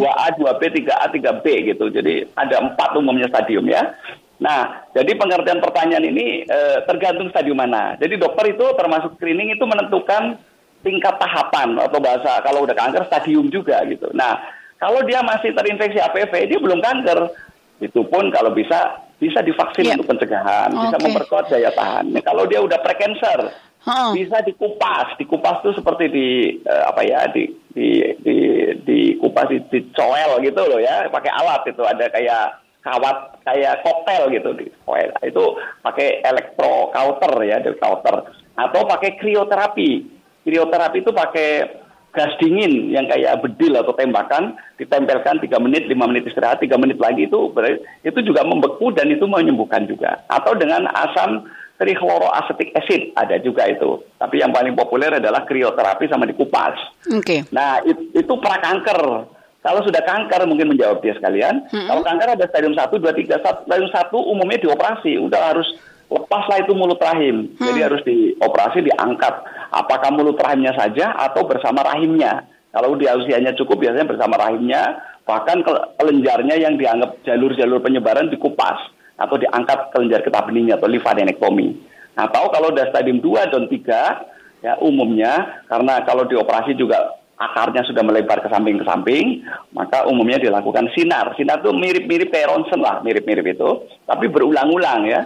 dua 0.00 0.08
A, 0.16 0.32
dua 0.32 0.56
B, 0.56 0.72
tiga 0.72 0.96
A, 0.96 1.12
tiga 1.12 1.36
B 1.44 1.60
gitu. 1.60 1.92
Jadi 1.92 2.24
ada 2.40 2.56
empat 2.56 2.96
umumnya 2.96 3.28
stadium 3.28 3.68
ya. 3.68 3.84
Nah, 4.40 4.88
jadi 4.96 5.12
pengertian 5.20 5.60
pertanyaan 5.60 6.08
ini 6.08 6.48
e, 6.48 6.60
tergantung 6.88 7.28
stadium 7.28 7.60
mana. 7.60 7.92
Jadi 8.00 8.16
dokter 8.16 8.56
itu 8.56 8.64
termasuk 8.72 9.20
screening 9.20 9.52
itu 9.52 9.64
menentukan 9.68 10.40
tingkat 10.80 11.20
tahapan 11.20 11.76
atau 11.76 12.00
bahasa 12.00 12.40
kalau 12.40 12.64
udah 12.64 12.72
kanker 12.72 13.04
stadium 13.04 13.52
juga 13.52 13.84
gitu. 13.84 14.08
Nah, 14.16 14.40
kalau 14.80 15.04
dia 15.04 15.20
masih 15.20 15.52
terinfeksi 15.52 16.00
HPV, 16.00 16.32
dia 16.48 16.58
belum 16.58 16.80
kanker. 16.80 17.28
Itu 17.84 18.08
pun 18.08 18.32
kalau 18.32 18.56
bisa 18.56 19.04
bisa 19.20 19.44
divaksin 19.44 19.92
yeah. 19.92 19.94
untuk 20.00 20.16
pencegahan, 20.16 20.72
okay. 20.72 20.80
bisa 20.88 20.96
memperkuat 21.04 21.44
daya 21.52 21.70
tahan. 21.76 22.08
Nah, 22.08 22.24
kalau 22.24 22.48
dia 22.48 22.64
udah 22.64 22.80
precancer, 22.80 23.52
huh. 23.84 24.16
bisa 24.16 24.40
dikupas. 24.40 25.20
Dikupas 25.20 25.60
itu 25.60 25.76
seperti 25.76 26.04
di 26.08 26.28
uh, 26.64 26.88
apa 26.88 27.04
ya, 27.04 27.28
di 27.28 27.44
di 27.76 28.00
di 28.24 28.36
dikupas 28.88 29.52
di, 29.52 29.60
di 29.68 29.84
coel 29.92 30.40
gitu 30.40 30.64
loh 30.64 30.80
ya, 30.80 31.12
pakai 31.12 31.28
alat 31.28 31.68
itu 31.68 31.84
ada 31.84 32.08
kayak 32.08 32.69
kawat 32.80 33.44
kayak 33.44 33.84
koktel 33.84 34.32
gitu 34.32 34.50
di 34.56 34.66
itu 35.24 35.44
pakai 35.84 36.24
elektrokauter 36.24 37.32
ya 37.44 37.60
di 37.60 37.76
kauter 37.76 38.24
atau 38.56 38.80
pakai 38.88 39.20
krioterapi 39.20 39.90
krioterapi 40.44 41.04
itu 41.04 41.12
pakai 41.12 41.48
gas 42.10 42.34
dingin 42.42 42.90
yang 42.90 43.06
kayak 43.06 43.38
bedil 43.38 43.78
atau 43.78 43.94
tembakan 43.94 44.58
ditempelkan 44.80 45.38
tiga 45.38 45.62
menit 45.62 45.86
lima 45.86 46.10
menit 46.10 46.26
istirahat 46.26 46.58
tiga 46.58 46.74
menit 46.74 46.98
lagi 46.98 47.30
itu 47.30 47.54
itu 48.02 48.18
juga 48.26 48.42
membeku 48.42 48.90
dan 48.90 49.06
itu 49.12 49.28
menyembuhkan 49.30 49.86
juga 49.86 50.26
atau 50.26 50.58
dengan 50.58 50.90
asam 50.90 51.46
trichloroacetic 51.78 52.74
acid 52.76 53.14
ada 53.14 53.38
juga 53.38 53.70
itu 53.70 54.02
tapi 54.18 54.42
yang 54.42 54.50
paling 54.50 54.74
populer 54.74 55.22
adalah 55.22 55.46
krioterapi 55.46 56.10
sama 56.10 56.26
dikupas. 56.26 56.76
Oke. 57.14 57.22
Okay. 57.22 57.40
Nah 57.54 57.80
itu, 57.86 58.10
itu 58.12 58.34
prakanker 58.36 59.30
kalau 59.60 59.84
sudah 59.84 60.00
kanker 60.00 60.48
mungkin 60.48 60.72
menjawab 60.72 61.04
dia 61.04 61.12
sekalian. 61.20 61.68
Hmm. 61.68 61.84
Kalau 61.84 62.00
kanker 62.00 62.32
ada 62.32 62.48
stadium 62.48 62.72
1, 62.72 62.96
2, 62.96 63.12
3. 63.12 63.44
Stadium 63.68 63.90
1 63.92 64.16
umumnya 64.16 64.56
dioperasi. 64.56 65.20
Udah 65.20 65.52
harus 65.52 65.68
lepaslah 66.08 66.64
itu 66.64 66.72
mulut 66.72 66.96
rahim. 66.96 67.52
Hmm. 67.60 67.68
Jadi 67.68 67.80
harus 67.84 68.00
dioperasi, 68.08 68.88
diangkat. 68.88 69.34
Apakah 69.68 70.16
mulut 70.16 70.40
rahimnya 70.40 70.72
saja 70.72 71.12
atau 71.12 71.44
bersama 71.44 71.84
rahimnya. 71.84 72.48
Kalau 72.72 72.96
dia 72.96 73.12
usianya 73.20 73.52
cukup 73.52 73.84
biasanya 73.84 74.08
bersama 74.08 74.40
rahimnya. 74.40 74.96
Bahkan 75.28 75.60
kelenjarnya 76.00 76.56
yang 76.56 76.80
dianggap 76.80 77.20
jalur-jalur 77.28 77.84
penyebaran 77.84 78.32
dikupas. 78.32 78.80
Atau 79.20 79.36
diangkat 79.36 79.92
kelenjar 79.92 80.24
getah 80.24 80.40
bening 80.48 80.72
atau 80.72 80.88
lifadenektomi. 80.88 81.76
Atau 82.16 82.48
kalau 82.48 82.72
udah 82.72 82.88
stadium 82.88 83.20
2 83.20 83.52
dan 83.52 83.68
3, 83.68 84.64
ya 84.64 84.80
umumnya 84.80 85.60
karena 85.68 86.00
kalau 86.08 86.24
dioperasi 86.24 86.72
juga 86.80 87.19
akarnya 87.40 87.80
sudah 87.88 88.04
melebar 88.04 88.44
ke 88.44 88.48
samping 88.52 88.76
ke 88.76 88.84
samping, 88.84 89.40
maka 89.72 90.04
umumnya 90.04 90.36
dilakukan 90.36 90.92
sinar. 90.92 91.32
Sinar 91.40 91.64
itu 91.64 91.72
mirip-mirip 91.72 92.28
kayak 92.28 92.52
ronsen 92.52 92.84
lah, 92.84 93.00
mirip-mirip 93.00 93.56
itu, 93.56 93.88
tapi 94.04 94.28
berulang-ulang 94.28 95.08
ya. 95.08 95.24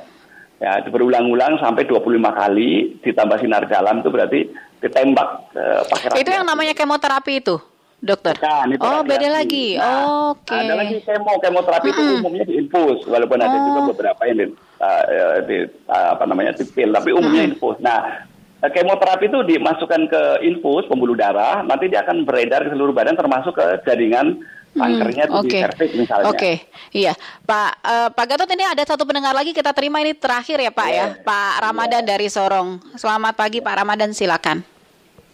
Ya, 0.62 0.80
berulang-ulang 0.87 1.59
sampai 1.59 1.83
25 1.85 2.14
kali 2.30 3.02
ditambah 3.02 3.42
sinar 3.42 3.66
dalam 3.66 4.00
itu 4.00 4.09
berarti 4.09 4.40
ditembak 4.78 5.28
eh, 5.50 5.83
pakai 5.90 6.23
Itu 6.23 6.30
yang 6.30 6.47
namanya 6.47 6.73
kemoterapi 6.78 7.42
itu, 7.42 7.59
dokter? 7.99 8.38
Kan, 8.38 8.71
itu 8.71 8.80
oh, 8.80 9.02
beda 9.02 9.28
lagi. 9.35 9.75
Nah, 9.75 10.33
Oke. 10.33 10.54
Okay. 10.54 10.62
Ada 10.64 10.75
lagi 10.78 10.97
kemo, 11.02 11.33
kemoterapi 11.42 11.88
hmm. 11.90 11.94
itu 11.99 12.02
umumnya 12.23 12.44
diinfus, 12.47 13.02
walaupun 13.11 13.42
oh. 13.42 13.44
ada 13.44 13.56
juga 13.66 13.80
oh. 13.83 13.87
beberapa 13.92 14.23
yang 14.30 14.37
di, 14.38 14.47
uh, 14.78 15.37
di 15.42 15.56
uh, 15.90 16.09
apa 16.16 16.25
namanya 16.25 16.54
di 16.54 16.64
pil, 16.71 16.94
tapi 16.94 17.11
umumnya 17.11 17.42
hmm. 17.44 17.50
infus. 17.59 17.76
Nah, 17.83 18.24
kemoterapi 18.71 19.26
itu 19.28 19.40
dimasukkan 19.44 20.02
ke 20.09 20.23
infus 20.47 20.87
pembuluh 20.87 21.18
darah, 21.18 21.61
nanti 21.66 21.90
dia 21.90 22.06
akan 22.06 22.23
beredar 22.23 22.64
ke 22.64 22.71
seluruh 22.71 22.94
badan 22.94 23.18
termasuk 23.18 23.59
ke 23.59 23.66
jaringan 23.85 24.40
kankernya 24.75 25.30
hmm, 25.30 25.38
okay. 25.38 25.47
di 25.47 25.64
serviks 25.71 25.94
misalnya. 25.94 26.26
Oke, 26.30 26.38
okay. 26.38 26.54
iya, 26.90 27.12
Pak 27.47 27.71
uh, 27.83 28.09
Pak 28.11 28.26
Gatot 28.26 28.50
ini 28.50 28.66
ada 28.66 28.83
satu 28.83 29.06
pendengar 29.06 29.30
lagi 29.30 29.54
kita 29.54 29.71
terima 29.71 30.02
ini 30.02 30.18
terakhir 30.18 30.59
ya 30.59 30.75
Pak 30.75 30.88
yeah. 30.90 31.09
ya, 31.14 31.23
Pak 31.23 31.52
Ramadan 31.62 32.02
yeah. 32.02 32.11
dari 32.11 32.26
Sorong. 32.26 32.83
Selamat 32.99 33.38
pagi 33.38 33.62
Pak 33.62 33.75
Ramadan, 33.75 34.11
silakan. 34.11 34.66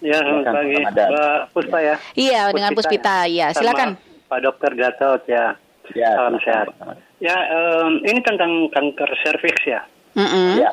Ya, 0.00 0.16
selamat 0.20 0.44
pagi, 0.48 0.76
Pak 0.80 1.52
Puspa 1.52 1.78
ya. 1.80 1.94
Iya, 2.16 2.40
Puspita. 2.48 2.56
dengan 2.56 2.70
Puspita, 2.76 3.16
ya, 3.28 3.46
silakan. 3.52 3.88
Pak 4.28 4.40
Dokter 4.44 4.72
Gatot 4.76 5.22
ya. 5.28 5.56
Ya, 5.90 6.14
salam 6.14 6.38
sehat. 6.38 6.70
Ya, 7.18 7.34
um, 7.34 7.98
ini 8.06 8.22
tentang 8.22 8.70
kanker 8.70 9.10
serviks 9.26 9.66
ya. 9.66 9.82
Mm 10.10 10.26
-hmm. 10.26 10.50
Ya, 10.58 10.70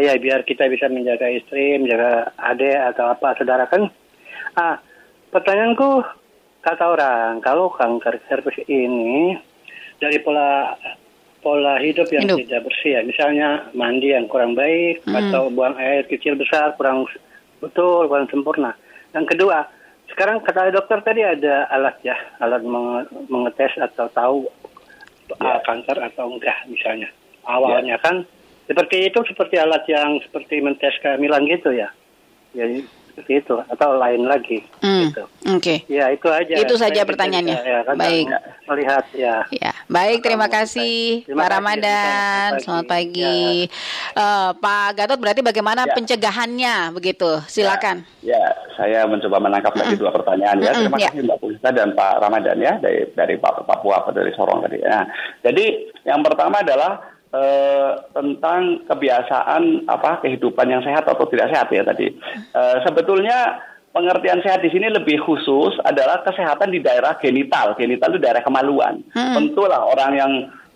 ya 0.00 0.12
biar 0.16 0.48
kita 0.48 0.64
bisa 0.72 0.88
menjaga 0.88 1.28
istri, 1.28 1.76
menjaga 1.76 2.32
adik 2.40 2.78
atau 2.94 3.12
apa 3.12 3.36
saudara 3.36 3.68
kan. 3.68 3.92
Ah, 4.56 4.80
pertanyaanku 5.28 6.00
kata 6.62 6.84
orang 6.86 7.42
kalau 7.42 7.68
kanker 7.74 8.22
serviks 8.30 8.62
ini 8.70 9.36
dari 9.98 10.22
pola 10.22 10.78
pola 11.42 11.74
hidup 11.82 12.06
yang 12.14 12.30
hidup. 12.30 12.38
tidak 12.46 12.60
bersih 12.70 12.90
ya 12.96 13.02
misalnya 13.02 13.48
mandi 13.74 14.14
yang 14.14 14.30
kurang 14.30 14.54
baik 14.54 15.02
hmm. 15.02 15.10
atau 15.10 15.50
buang 15.50 15.74
air 15.74 16.06
kecil 16.06 16.38
besar 16.38 16.78
kurang 16.78 17.04
betul 17.58 18.06
kurang 18.06 18.30
sempurna 18.30 18.78
yang 19.10 19.26
kedua 19.26 19.66
sekarang 20.14 20.38
kata 20.46 20.70
dokter 20.70 21.02
tadi 21.02 21.26
ada 21.26 21.66
alat 21.74 21.98
ya 22.06 22.14
alat 22.38 22.62
mengetes 23.26 23.74
atau 23.74 24.06
tahu 24.14 24.36
ya. 25.34 25.58
kanker 25.66 25.98
atau 25.98 26.30
enggak 26.30 26.62
misalnya 26.70 27.10
awalnya 27.42 27.98
ya. 27.98 28.04
kan 28.06 28.16
seperti 28.72 29.12
itu 29.12 29.20
seperti 29.28 29.60
alat 29.60 29.84
yang 29.84 30.16
seperti 30.24 30.64
mentes 30.64 30.96
kehamilan 31.04 31.44
gitu 31.44 31.76
ya 31.76 31.92
jadi 32.56 32.88
seperti 33.12 33.44
itu 33.44 33.56
atau 33.60 34.00
lain 34.00 34.24
lagi. 34.24 34.64
Hmm, 34.80 35.12
gitu. 35.12 35.24
Oke. 35.52 35.84
Okay. 35.84 35.92
Ya 35.92 36.08
itu 36.08 36.32
aja. 36.32 36.54
Itu 36.56 36.80
saja 36.80 37.04
pertanyaannya. 37.04 37.56
Ya, 37.60 37.78
kan 37.84 37.94
Baik. 38.00 38.24
Melihat 38.64 39.04
ya. 39.12 39.44
Ya, 39.52 39.72
baik. 39.84 40.24
Terima 40.24 40.48
kasih 40.48 41.28
terima 41.28 41.44
Pak 41.44 41.48
Ramadan. 41.52 42.48
Selamat 42.64 42.88
pagi. 42.88 43.68
Ya. 43.68 44.16
Uh, 44.16 44.50
Pak 44.56 44.88
Gatot 44.96 45.20
berarti 45.20 45.44
bagaimana 45.44 45.84
ya. 45.84 45.92
pencegahannya 45.92 46.74
begitu? 46.96 47.44
Silakan. 47.52 48.08
Ya, 48.24 48.40
ya 48.40 48.44
saya 48.80 49.04
mencoba 49.04 49.36
menangkap 49.44 49.76
tadi 49.76 50.00
dua 50.00 50.08
pertanyaan 50.08 50.56
ya. 50.64 50.72
Terima 50.72 50.96
ya. 50.96 51.12
kasih 51.12 51.20
Mbak 51.28 51.38
Pulisa 51.44 51.68
dan 51.68 51.92
Pak 51.92 52.16
Ramadan 52.16 52.56
ya 52.64 52.80
dari 52.80 53.12
dari 53.12 53.36
Papua 53.36 54.08
atau 54.08 54.12
dari 54.16 54.32
Sorong 54.32 54.64
tadi. 54.64 54.80
Nah, 54.80 55.04
jadi 55.44 55.92
yang 56.08 56.24
pertama 56.24 56.64
adalah 56.64 57.11
eh, 57.32 57.90
tentang 58.12 58.84
kebiasaan 58.86 59.88
apa 59.88 60.20
kehidupan 60.22 60.68
yang 60.68 60.84
sehat 60.84 61.08
atau 61.08 61.24
tidak 61.28 61.50
sehat 61.50 61.68
ya 61.72 61.82
tadi. 61.82 62.12
Eh, 62.52 62.76
sebetulnya 62.84 63.58
pengertian 63.92 64.40
sehat 64.44 64.64
di 64.64 64.70
sini 64.72 64.88
lebih 64.92 65.20
khusus 65.24 65.76
adalah 65.84 66.20
kesehatan 66.24 66.72
di 66.72 66.80
daerah 66.80 67.16
genital. 67.20 67.76
Genital 67.76 68.16
itu 68.16 68.20
daerah 68.20 68.44
kemaluan. 68.44 69.04
Hmm. 69.16 69.36
Tentulah 69.36 69.84
orang 69.84 70.12
yang 70.16 70.32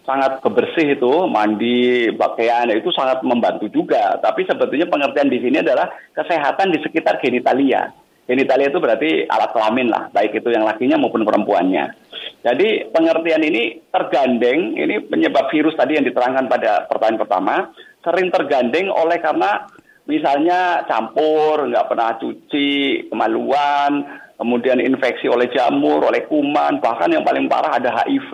sangat 0.07 0.39
kebersih 0.39 0.95
itu 0.97 1.13
mandi 1.27 2.09
pakaian 2.15 2.71
itu 2.71 2.89
sangat 2.95 3.21
membantu 3.27 3.67
juga. 3.69 4.17
Tapi 4.23 4.47
sebetulnya 4.47 4.87
pengertian 4.87 5.29
di 5.29 5.43
sini 5.43 5.61
adalah 5.61 5.91
kesehatan 6.15 6.71
di 6.73 6.79
sekitar 6.81 7.19
genitalia. 7.19 7.91
Genitalia 8.27 8.71
itu 8.75 8.83
berarti 8.83 9.11
alat 9.31 9.55
kelamin 9.55 9.87
lah, 9.87 10.11
baik 10.11 10.43
itu 10.43 10.51
yang 10.51 10.67
lakinya 10.67 10.99
maupun 10.99 11.23
perempuannya. 11.23 11.95
Jadi 12.47 12.95
pengertian 12.95 13.43
ini 13.43 13.83
tergandeng, 13.91 14.79
ini 14.79 15.03
penyebab 15.03 15.51
virus 15.51 15.75
tadi 15.75 15.99
yang 15.99 16.07
diterangkan 16.07 16.47
pada 16.47 16.87
pertanyaan 16.87 17.23
pertama, 17.27 17.55
sering 18.07 18.31
tergandeng 18.31 18.87
oleh 18.87 19.19
karena 19.19 19.67
misalnya 20.07 20.87
campur, 20.87 21.67
nggak 21.67 21.91
pernah 21.91 22.15
cuci, 22.23 23.11
kemaluan, 23.11 24.23
kemudian 24.39 24.79
infeksi 24.79 25.27
oleh 25.27 25.51
jamur, 25.51 26.07
oleh 26.07 26.23
kuman, 26.31 26.79
bahkan 26.79 27.11
yang 27.11 27.27
paling 27.27 27.51
parah 27.51 27.83
ada 27.83 28.07
HIV, 28.07 28.33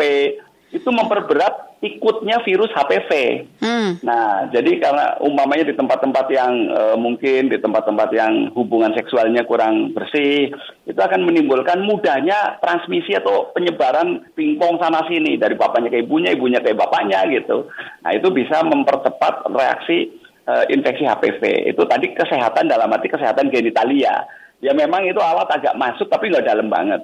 itu 0.76 0.88
memperberat 0.92 1.71
ikutnya 1.82 2.46
virus 2.46 2.70
HPV. 2.70 3.10
Hmm. 3.58 3.98
Nah, 4.06 4.46
jadi 4.54 4.78
karena 4.78 5.18
umpamanya 5.18 5.66
di 5.66 5.74
tempat-tempat 5.74 6.30
yang 6.30 6.52
e, 6.70 6.82
mungkin 6.94 7.50
di 7.50 7.58
tempat-tempat 7.58 8.08
yang 8.14 8.54
hubungan 8.54 8.94
seksualnya 8.94 9.42
kurang 9.42 9.90
bersih, 9.90 10.54
itu 10.86 11.00
akan 11.02 11.26
menimbulkan 11.26 11.82
mudahnya 11.82 12.62
transmisi 12.62 13.18
atau 13.18 13.50
penyebaran 13.50 14.30
pingpong 14.38 14.78
sana 14.78 15.02
sini 15.10 15.34
dari 15.34 15.58
bapaknya 15.58 15.90
ke 15.90 16.06
ibunya, 16.06 16.30
ibunya 16.30 16.62
ke 16.62 16.70
bapaknya 16.70 17.26
gitu. 17.34 17.66
Nah, 18.06 18.14
itu 18.14 18.30
bisa 18.30 18.62
mempercepat 18.62 19.50
reaksi 19.50 20.06
e, 20.46 20.52
infeksi 20.70 21.02
HPV. 21.02 21.74
Itu 21.74 21.82
tadi 21.90 22.14
kesehatan 22.14 22.70
dalam 22.70 22.94
arti 22.94 23.10
kesehatan 23.10 23.50
genitalia. 23.50 24.22
Ya 24.62 24.70
memang 24.70 25.02
itu 25.02 25.18
alat 25.18 25.50
agak 25.50 25.74
masuk 25.74 26.06
tapi 26.06 26.30
nggak 26.30 26.46
dalam 26.46 26.70
banget 26.70 27.02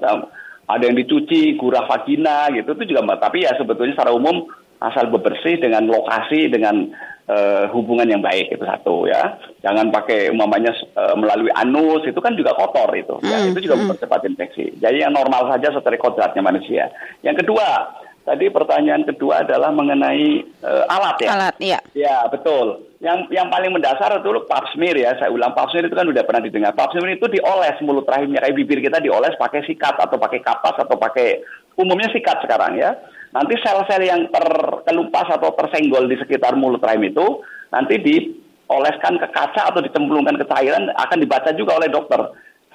ada 0.69 0.85
yang 0.85 0.95
dicuci, 1.01 1.57
gurah 1.57 1.89
vagina 1.89 2.53
gitu 2.53 2.77
itu 2.77 2.93
juga 2.93 3.17
tapi 3.17 3.43
ya 3.43 3.57
sebetulnya 3.57 3.97
secara 3.97 4.13
umum 4.13 4.47
asal 4.79 5.11
bebersih 5.11 5.59
dengan 5.59 5.91
lokasi 5.91 6.47
dengan 6.47 6.91
uh, 7.29 7.65
hubungan 7.75 8.09
yang 8.09 8.23
baik 8.25 8.51
itu 8.55 8.65
satu 8.65 9.07
ya. 9.07 9.39
Jangan 9.63 9.91
pakai 9.91 10.33
umpamanya 10.33 10.73
uh, 10.97 11.15
melalui 11.15 11.53
anus 11.55 12.03
itu 12.09 12.19
kan 12.19 12.35
juga 12.35 12.57
kotor 12.57 12.91
itu 12.97 13.19
ya. 13.23 13.43
Hmm, 13.43 13.53
itu 13.53 13.69
juga 13.69 13.77
hmm. 13.79 13.83
mempercepat 13.87 14.21
infeksi. 14.27 14.75
Jadi 14.81 15.05
yang 15.05 15.15
normal 15.15 15.51
saja 15.53 15.75
seperti 15.75 15.99
kodratnya 16.01 16.43
manusia. 16.43 16.91
Yang 17.23 17.45
kedua 17.45 17.95
tadi 18.29 18.53
pertanyaan 18.53 19.09
kedua 19.09 19.41
adalah 19.41 19.73
mengenai 19.73 20.45
uh, 20.63 20.85
alat 20.89 21.17
ya. 21.23 21.29
Alat 21.35 21.57
ya 21.59 21.79
ya 21.93 22.17
betul. 22.31 22.87
Yang 22.99 23.31
yang 23.31 23.47
paling 23.47 23.71
mendasar 23.71 24.11
itu 24.19 24.31
pap 24.51 24.67
smear 24.75 24.95
ya. 24.95 25.15
Saya 25.19 25.31
ulang 25.31 25.55
pap 25.55 25.71
smear 25.71 25.87
itu 25.87 25.95
kan 25.99 26.07
udah 26.07 26.23
pernah 26.23 26.43
didengar. 26.43 26.73
Pap 26.75 26.95
smear 26.95 27.15
itu 27.15 27.27
dioles 27.31 27.79
mulut 27.83 28.07
rahimnya. 28.07 28.43
Kayak 28.43 28.57
bibir 28.59 28.79
kita 28.83 28.99
dioles 28.99 29.35
pakai 29.39 29.63
sikat 29.67 29.99
atau 29.99 30.19
pakai 30.19 30.43
kapas 30.43 30.83
atau 30.83 30.99
pakai 30.99 31.43
umumnya 31.79 32.11
sikat 32.11 32.43
sekarang 32.43 32.75
ya 32.75 32.95
nanti 33.33 33.55
sel-sel 33.61 34.03
yang 34.05 34.29
terkelupas 34.33 35.29
atau 35.37 35.53
tersenggol 35.57 36.09
di 36.09 36.17
sekitar 36.17 36.57
mulut 36.57 36.81
rahim 36.81 37.09
itu 37.09 37.45
nanti 37.69 38.01
dioleskan 38.01 39.21
ke 39.21 39.29
kaca 39.29 39.73
atau 39.73 39.81
dicemplungkan 39.85 40.41
ke 40.41 40.45
cairan 40.49 40.89
akan 40.97 41.19
dibaca 41.21 41.51
juga 41.53 41.77
oleh 41.77 41.89
dokter. 41.93 42.21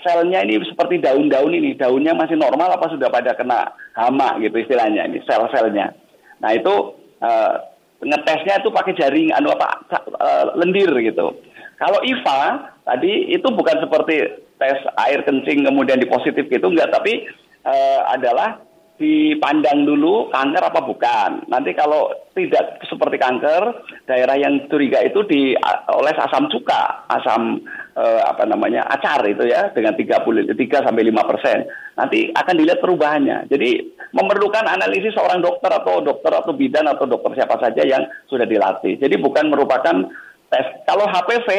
Selnya 0.04 0.44
ini 0.44 0.60
seperti 0.68 1.00
daun-daun 1.00 1.56
ini, 1.56 1.80
daunnya 1.80 2.12
masih 2.12 2.36
normal 2.36 2.76
apa 2.76 2.92
sudah 2.92 3.08
pada 3.08 3.40
kena 3.40 3.72
hama 3.96 4.36
gitu 4.44 4.60
istilahnya 4.60 5.08
ini 5.08 5.24
sel-selnya. 5.24 5.96
Nah 6.44 6.52
itu 6.52 6.74
uh, 7.24 7.56
ngetesnya 8.04 8.60
itu 8.60 8.70
pakai 8.70 8.94
jaring 9.00 9.32
anu 9.32 9.56
apa 9.56 9.80
uh, 10.20 10.46
lendir 10.60 10.92
gitu. 11.00 11.40
Kalau 11.80 12.00
IVA 12.04 12.42
tadi 12.84 13.32
itu 13.32 13.48
bukan 13.48 13.80
seperti 13.80 14.44
tes 14.60 14.80
air 15.08 15.24
kencing 15.24 15.66
kemudian 15.66 16.00
dipositif 16.00 16.52
gitu 16.52 16.68
enggak, 16.68 16.92
tapi 16.92 17.28
uh, 17.64 18.12
adalah 18.12 18.60
dipandang 19.02 19.90
dulu 19.90 20.30
kanker 20.30 20.64
apa 20.70 20.82
bukan. 20.86 21.50
Nanti 21.50 21.74
kalau 21.74 22.14
tidak 22.38 22.78
seperti 22.86 23.18
kanker, 23.18 23.84
daerah 24.06 24.38
yang 24.38 24.70
curiga 24.70 25.02
itu 25.02 25.26
dioles 25.26 26.18
asam 26.22 26.46
cuka, 26.54 27.10
asam 27.10 27.58
eh, 27.98 28.22
apa 28.22 28.46
namanya 28.46 28.86
acar 28.86 29.26
itu 29.26 29.50
ya 29.50 29.74
dengan 29.74 29.98
33 29.98 30.54
sampai 30.86 31.04
5 31.10 31.30
persen. 31.30 31.66
Nanti 31.98 32.30
akan 32.30 32.56
dilihat 32.58 32.80
perubahannya. 32.86 33.50
Jadi 33.50 33.82
memerlukan 34.14 34.70
analisis 34.70 35.18
seorang 35.18 35.42
dokter 35.42 35.74
atau 35.74 36.06
dokter 36.06 36.30
atau 36.30 36.54
bidan 36.54 36.86
atau 36.86 37.10
dokter 37.10 37.34
siapa 37.42 37.58
saja 37.58 37.82
yang 37.82 38.06
sudah 38.30 38.46
dilatih. 38.46 39.02
Jadi 39.02 39.18
bukan 39.18 39.50
merupakan 39.50 40.06
tes. 40.54 40.66
Kalau 40.86 41.10
HPV 41.10 41.50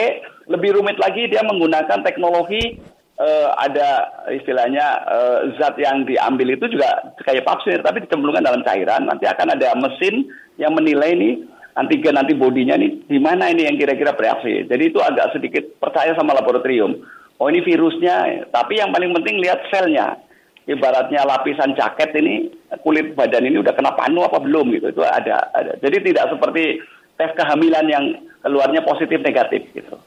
lebih 0.55 0.79
rumit 0.79 1.03
lagi 1.03 1.27
dia 1.27 1.43
menggunakan 1.43 2.07
teknologi 2.07 2.79
uh, 3.19 3.49
ada 3.59 4.11
istilahnya 4.33 4.87
uh, 5.07 5.39
zat 5.59 5.79
yang 5.79 6.07
diambil 6.07 6.55
itu 6.55 6.67
juga 6.71 7.15
kayak 7.23 7.47
papsir 7.47 7.79
tapi 7.83 8.03
dicemplungkan 8.05 8.47
dalam 8.47 8.63
cairan. 8.67 9.07
Nanti 9.07 9.29
akan 9.29 9.55
ada 9.55 9.75
mesin 9.79 10.27
yang 10.59 10.75
menilai 10.75 11.15
nih 11.15 11.35
antigen 11.75 12.19
antibodinya 12.19 12.79
nih 12.79 13.03
di 13.07 13.19
mana 13.19 13.51
ini 13.51 13.67
yang 13.67 13.77
kira-kira 13.79 14.15
bereaksi. 14.15 14.67
Jadi 14.67 14.83
itu 14.95 14.99
agak 15.03 15.35
sedikit 15.35 15.65
percaya 15.79 16.15
sama 16.15 16.35
laboratorium. 16.35 17.03
Oh 17.39 17.51
ini 17.51 17.63
virusnya. 17.63 18.47
Tapi 18.55 18.79
yang 18.79 18.95
paling 18.95 19.11
penting 19.23 19.43
lihat 19.43 19.63
selnya. 19.71 20.19
Ibaratnya 20.65 21.29
lapisan 21.29 21.77
jaket 21.77 22.17
ini 22.17 22.49
kulit 22.81 23.13
badan 23.13 23.45
ini 23.45 23.61
udah 23.61 23.77
kena 23.77 23.93
panu 23.93 24.25
apa 24.25 24.41
belum 24.41 24.73
gitu. 24.73 24.97
Itu 24.97 25.05
ada, 25.05 25.53
ada. 25.53 25.77
jadi 25.77 26.01
tidak 26.01 26.33
seperti 26.33 26.81
tes 27.21 27.37
kehamilan 27.37 27.85
yang 27.85 28.05
keluarnya 28.41 28.81
positif 28.81 29.21
negatif 29.21 29.61
gitu 29.77 30.01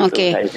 Oke. 0.00 0.32
Okay. 0.32 0.48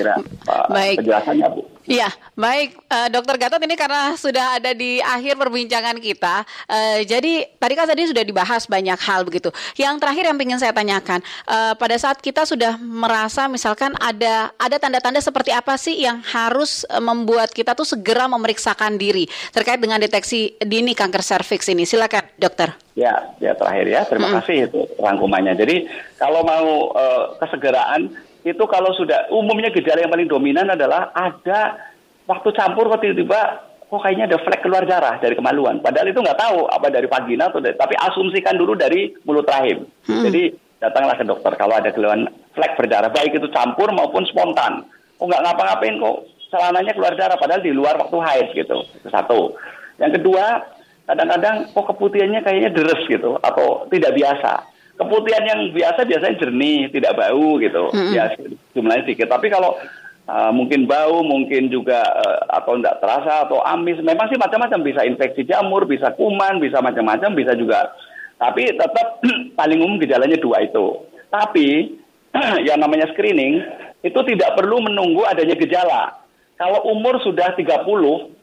baik. 0.71 1.03
penjelasannya 1.03 1.47
Bu. 1.51 1.75
Iya, 1.85 2.09
baik, 2.33 2.81
uh, 2.89 3.13
Dokter 3.13 3.37
Gatot 3.37 3.61
ini 3.61 3.77
karena 3.77 4.17
sudah 4.17 4.57
ada 4.57 4.73
di 4.73 4.97
akhir 4.97 5.37
perbincangan 5.37 6.01
kita, 6.01 6.41
uh, 6.65 6.99
jadi 7.05 7.45
tadi 7.61 7.73
kan 7.77 7.85
tadi 7.85 8.09
sudah 8.09 8.25
dibahas 8.25 8.65
banyak 8.65 8.97
hal 8.97 9.21
begitu. 9.21 9.53
Yang 9.77 10.01
terakhir 10.01 10.23
yang 10.25 10.37
ingin 10.41 10.57
saya 10.57 10.73
tanyakan, 10.73 11.21
uh, 11.45 11.77
pada 11.77 11.93
saat 12.01 12.17
kita 12.25 12.41
sudah 12.41 12.81
merasa 12.81 13.45
misalkan 13.45 13.93
ada 14.01 14.49
ada 14.57 14.81
tanda-tanda 14.81 15.21
seperti 15.21 15.53
apa 15.53 15.77
sih 15.77 16.01
yang 16.01 16.25
harus 16.25 16.89
uh, 16.89 16.97
membuat 16.97 17.53
kita 17.53 17.77
tuh 17.77 17.85
segera 17.85 18.25
memeriksakan 18.25 18.97
diri 18.97 19.29
terkait 19.53 19.77
dengan 19.77 20.01
deteksi 20.01 20.57
dini 20.65 20.97
kanker 20.97 21.21
serviks 21.21 21.69
ini? 21.69 21.85
Silakan, 21.85 22.33
Dokter. 22.41 22.73
Ya, 22.97 23.29
ya 23.37 23.53
terakhir 23.53 23.85
ya, 23.85 24.01
terima 24.09 24.33
mm. 24.33 24.35
kasih 24.41 24.57
itu 24.73 24.81
rangkumannya. 24.97 25.53
Jadi 25.53 25.85
kalau 26.17 26.41
mau 26.41 26.97
uh, 26.97 27.37
kesegeraan 27.37 28.09
itu 28.45 28.63
kalau 28.69 28.93
sudah 28.93 29.25
umumnya 29.33 29.73
gejala 29.73 30.05
yang 30.05 30.13
paling 30.13 30.29
dominan 30.29 30.69
adalah 30.69 31.09
ada 31.17 31.81
waktu 32.29 32.53
campur 32.53 32.85
kok 32.93 33.01
tiba-tiba 33.01 33.65
kok 33.89 34.01
kayaknya 34.05 34.29
ada 34.29 34.37
flek 34.37 34.61
keluar 34.61 34.85
darah 34.85 35.17
dari 35.17 35.33
kemaluan. 35.33 35.81
Padahal 35.81 36.13
itu 36.13 36.21
nggak 36.21 36.37
tahu 36.37 36.69
apa 36.69 36.93
dari 36.93 37.09
vagina 37.09 37.49
atau 37.49 37.57
dari, 37.57 37.73
tapi 37.73 37.97
asumsikan 37.97 38.53
dulu 38.53 38.77
dari 38.77 39.17
mulut 39.25 39.49
rahim. 39.49 39.89
Hmm. 40.05 40.29
Jadi 40.29 40.53
datanglah 40.77 41.17
ke 41.17 41.25
dokter 41.25 41.57
kalau 41.57 41.73
ada 41.73 41.89
keluhan 41.89 42.29
flek 42.53 42.77
berdarah 42.77 43.09
baik 43.09 43.33
itu 43.33 43.49
campur 43.49 43.89
maupun 43.89 44.29
spontan. 44.29 44.85
Oh 45.17 45.25
nggak 45.25 45.41
ngapa-ngapain 45.41 45.97
kok 45.97 46.17
celananya 46.53 46.93
keluar 46.93 47.13
darah 47.17 47.37
padahal 47.41 47.65
di 47.65 47.73
luar 47.73 47.97
waktu 47.97 48.17
haid 48.21 48.47
gitu. 48.53 48.77
Itu 49.01 49.09
satu. 49.09 49.57
Yang 49.97 50.21
kedua 50.21 50.61
kadang-kadang 51.09 51.73
kok 51.73 51.85
keputihannya 51.89 52.45
kayaknya 52.45 52.69
deres 52.77 53.01
gitu 53.09 53.41
atau 53.41 53.89
tidak 53.89 54.13
biasa 54.13 54.74
Keputihan 54.95 55.43
yang 55.43 55.61
biasa 55.75 56.07
biasanya 56.07 56.39
jernih, 56.39 56.87
tidak 56.87 57.19
bau 57.19 57.59
gitu. 57.59 57.91
Mm 57.91 57.99
-hmm. 57.99 58.13
Ya 58.15 58.23
jumlahnya 58.71 59.03
sedikit. 59.03 59.27
Tapi 59.27 59.51
kalau 59.51 59.75
uh, 60.29 60.51
mungkin 60.55 60.87
bau, 60.87 61.19
mungkin 61.21 61.67
juga 61.67 61.99
uh, 61.99 62.39
atau 62.47 62.79
tidak 62.79 63.03
terasa 63.03 63.47
atau 63.47 63.59
amis. 63.63 63.99
Memang 63.99 64.31
sih 64.31 64.39
macam-macam 64.39 64.79
bisa 64.81 65.01
infeksi 65.03 65.43
jamur, 65.43 65.83
bisa 65.83 66.15
kuman, 66.15 66.63
bisa 66.63 66.79
macam-macam, 66.79 67.31
bisa 67.35 67.53
juga. 67.59 67.91
Tapi 68.39 68.71
tetap 68.75 69.23
paling 69.59 69.79
umum 69.83 69.99
gejalanya 69.99 70.39
dua 70.39 70.63
itu. 70.63 71.03
Tapi 71.31 71.99
yang 72.67 72.79
namanya 72.79 73.11
screening 73.15 73.63
itu 74.05 74.19
tidak 74.31 74.53
perlu 74.53 74.83
menunggu 74.83 75.25
adanya 75.25 75.57
gejala. 75.57 76.23
Kalau 76.55 76.87
umur 76.87 77.19
sudah 77.19 77.51
30, 77.51 77.83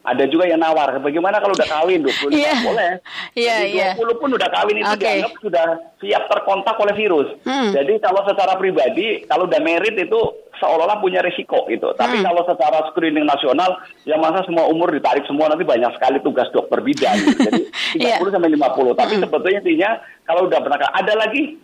ada 0.03 0.23
juga 0.27 0.43
yang 0.51 0.59
nawar. 0.59 0.99
Bagaimana 0.99 1.39
kalau 1.39 1.55
udah 1.55 1.67
kawin 1.67 2.03
25? 2.03 2.35
Yeah. 2.35 2.59
Boleh. 2.67 2.91
Iya, 3.39 3.55
yeah, 3.71 3.91
20 3.95 4.03
yeah. 4.03 4.15
pun 4.19 4.29
udah 4.35 4.49
kawin 4.51 4.77
itu 4.83 4.91
okay. 4.91 4.99
dianggap 5.23 5.33
sudah 5.39 5.67
siap 6.03 6.23
terkontak 6.27 6.75
oleh 6.75 6.93
virus. 6.93 7.29
Hmm. 7.47 7.71
Jadi 7.71 8.03
kalau 8.03 8.21
secara 8.27 8.59
pribadi, 8.59 9.23
kalau 9.23 9.47
udah 9.47 9.61
merit 9.63 9.95
itu 9.95 10.19
seolah-olah 10.59 10.99
punya 10.99 11.23
risiko 11.23 11.63
gitu. 11.71 11.95
Tapi 11.95 12.19
hmm. 12.19 12.25
kalau 12.27 12.43
secara 12.43 12.83
screening 12.91 13.23
nasional, 13.23 13.79
ya 14.03 14.19
masa 14.19 14.43
semua 14.43 14.67
umur 14.67 14.91
ditarik 14.91 15.23
semua 15.23 15.47
nanti 15.47 15.63
banyak 15.63 15.95
sekali 15.95 16.19
tugas 16.19 16.51
dokter 16.51 16.83
bidan. 16.83 17.15
Gitu. 17.23 17.39
Jadi 17.47 17.63
30 18.03 18.03
yeah. 18.03 18.19
sampai 18.19 18.51
50. 18.51 18.99
Tapi 18.99 19.13
hmm. 19.15 19.23
sebetulnya 19.23 19.59
intinya 19.63 19.91
kalau 20.27 20.41
udah 20.51 20.59
pernah 20.59 20.79
ada 20.83 21.13
lagi 21.15 21.59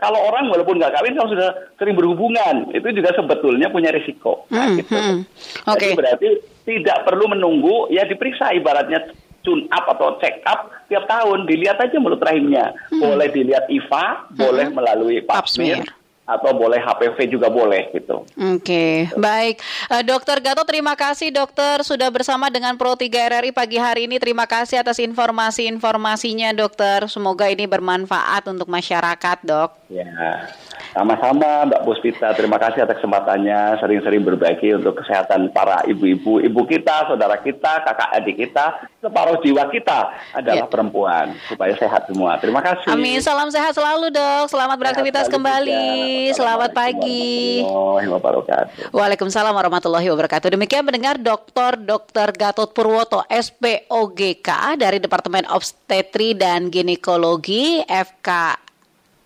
kalau 0.00 0.18
orang 0.32 0.48
walaupun 0.48 0.80
nggak 0.80 0.96
kawin 0.96 1.12
kalau 1.12 1.28
sudah 1.28 1.50
sering 1.76 1.92
berhubungan 1.92 2.72
itu 2.72 2.88
juga 2.94 3.10
sebetulnya 3.18 3.68
punya 3.68 3.90
risiko. 3.90 4.46
Nah, 4.54 4.70
hmm. 4.70 4.76
gitu. 4.78 4.94
Hmm. 4.94 5.18
Oke. 5.66 5.90
Okay. 5.90 5.90
berarti 5.98 6.28
tidak 6.62 7.04
perlu 7.06 7.30
menunggu 7.32 7.90
ya 7.90 8.06
diperiksa 8.06 8.54
ibaratnya 8.54 9.10
tune 9.42 9.66
up 9.74 9.86
atau 9.90 10.18
check 10.22 10.40
up 10.46 10.70
tiap 10.86 11.04
tahun 11.10 11.50
dilihat 11.50 11.78
aja 11.82 11.98
mulut 11.98 12.22
rahimnya. 12.22 12.74
Hmm. 12.90 13.02
Boleh 13.02 13.28
dilihat 13.30 13.66
IVA, 13.66 14.06
hmm. 14.30 14.38
boleh 14.38 14.66
melalui 14.70 15.18
pap 15.26 15.50
smear 15.50 15.82
atau 16.22 16.54
boleh 16.54 16.78
HPV 16.78 17.18
juga 17.34 17.50
boleh 17.50 17.90
gitu. 17.90 18.22
Oke, 18.22 18.62
okay. 18.62 18.94
baik. 19.18 19.58
Uh, 19.90 20.06
dokter 20.06 20.38
Gatot 20.38 20.64
terima 20.64 20.94
kasih 20.94 21.34
dokter 21.34 21.82
sudah 21.82 22.08
bersama 22.14 22.46
dengan 22.46 22.78
Pro 22.78 22.94
3 22.94 23.10
RRI 23.10 23.50
pagi 23.50 23.76
hari 23.76 24.06
ini. 24.06 24.22
Terima 24.22 24.46
kasih 24.46 24.80
atas 24.80 25.02
informasi-informasinya 25.02 26.54
dokter. 26.54 27.10
Semoga 27.10 27.50
ini 27.50 27.66
bermanfaat 27.66 28.46
untuk 28.48 28.70
masyarakat, 28.70 29.38
Dok. 29.42 29.70
Ya. 29.90 30.46
Sama-sama 30.92 31.64
Mbak 31.72 31.88
Puspita, 31.88 32.36
terima 32.36 32.60
kasih 32.60 32.84
atas 32.84 33.00
kesempatannya 33.00 33.80
sering-sering 33.80 34.28
berbagi 34.28 34.76
untuk 34.76 35.00
kesehatan 35.00 35.48
para 35.48 35.80
ibu-ibu, 35.88 36.36
ibu 36.44 36.60
kita, 36.68 37.08
saudara 37.08 37.40
kita, 37.40 37.80
kakak 37.80 38.12
adik 38.12 38.36
kita, 38.36 38.92
separuh 39.00 39.40
jiwa 39.40 39.72
kita 39.72 40.12
adalah 40.36 40.68
ya. 40.68 40.70
perempuan 40.70 41.32
supaya 41.48 41.72
sehat 41.80 42.12
semua. 42.12 42.36
Terima 42.36 42.60
kasih. 42.60 42.92
Amin, 42.92 43.24
salam 43.24 43.48
sehat 43.48 43.72
selalu 43.72 44.12
dok. 44.12 44.52
Selamat 44.52 44.76
beraktivitas 44.76 45.32
kembali. 45.32 46.28
Selamat 46.36 46.76
pagi. 46.76 47.64
Waalaikumsalam 48.92 49.56
warahmatullahi 49.56 50.12
wabarakatuh. 50.12 50.52
Demikian 50.52 50.84
mendengar 50.84 51.16
Dr. 51.16 51.80
Dr. 51.80 52.36
Gatot 52.36 52.68
Purwoto 52.76 53.24
SPOGK 53.32 54.76
dari 54.76 55.00
Departemen 55.00 55.48
Obstetri 55.48 56.36
dan 56.36 56.68
Ginekologi 56.68 57.80
FK 57.88 58.28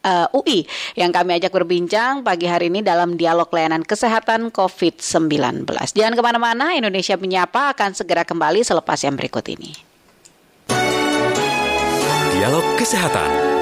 uh, 0.06 0.30
eh, 0.30 0.38
UI 0.38 0.58
yang 0.94 1.10
kami 1.10 1.42
ajak 1.42 1.50
berbincang 1.50 2.22
pagi 2.22 2.46
hari 2.46 2.70
ini 2.70 2.86
dalam 2.86 3.18
dialog 3.18 3.50
layanan 3.50 3.82
kesehatan 3.82 4.54
COVID-19. 4.54 5.66
Jangan 5.92 6.14
ke 6.14 6.22
mana-mana, 6.22 6.78
Indonesia 6.78 7.18
Menyapa 7.18 7.74
akan 7.74 7.98
segera 7.98 8.22
kembali 8.22 8.62
selepas 8.62 9.02
yang 9.02 9.18
berikut 9.18 9.44
ini. 9.50 9.74
Dialog 12.36 12.66
Kesehatan 12.78 13.55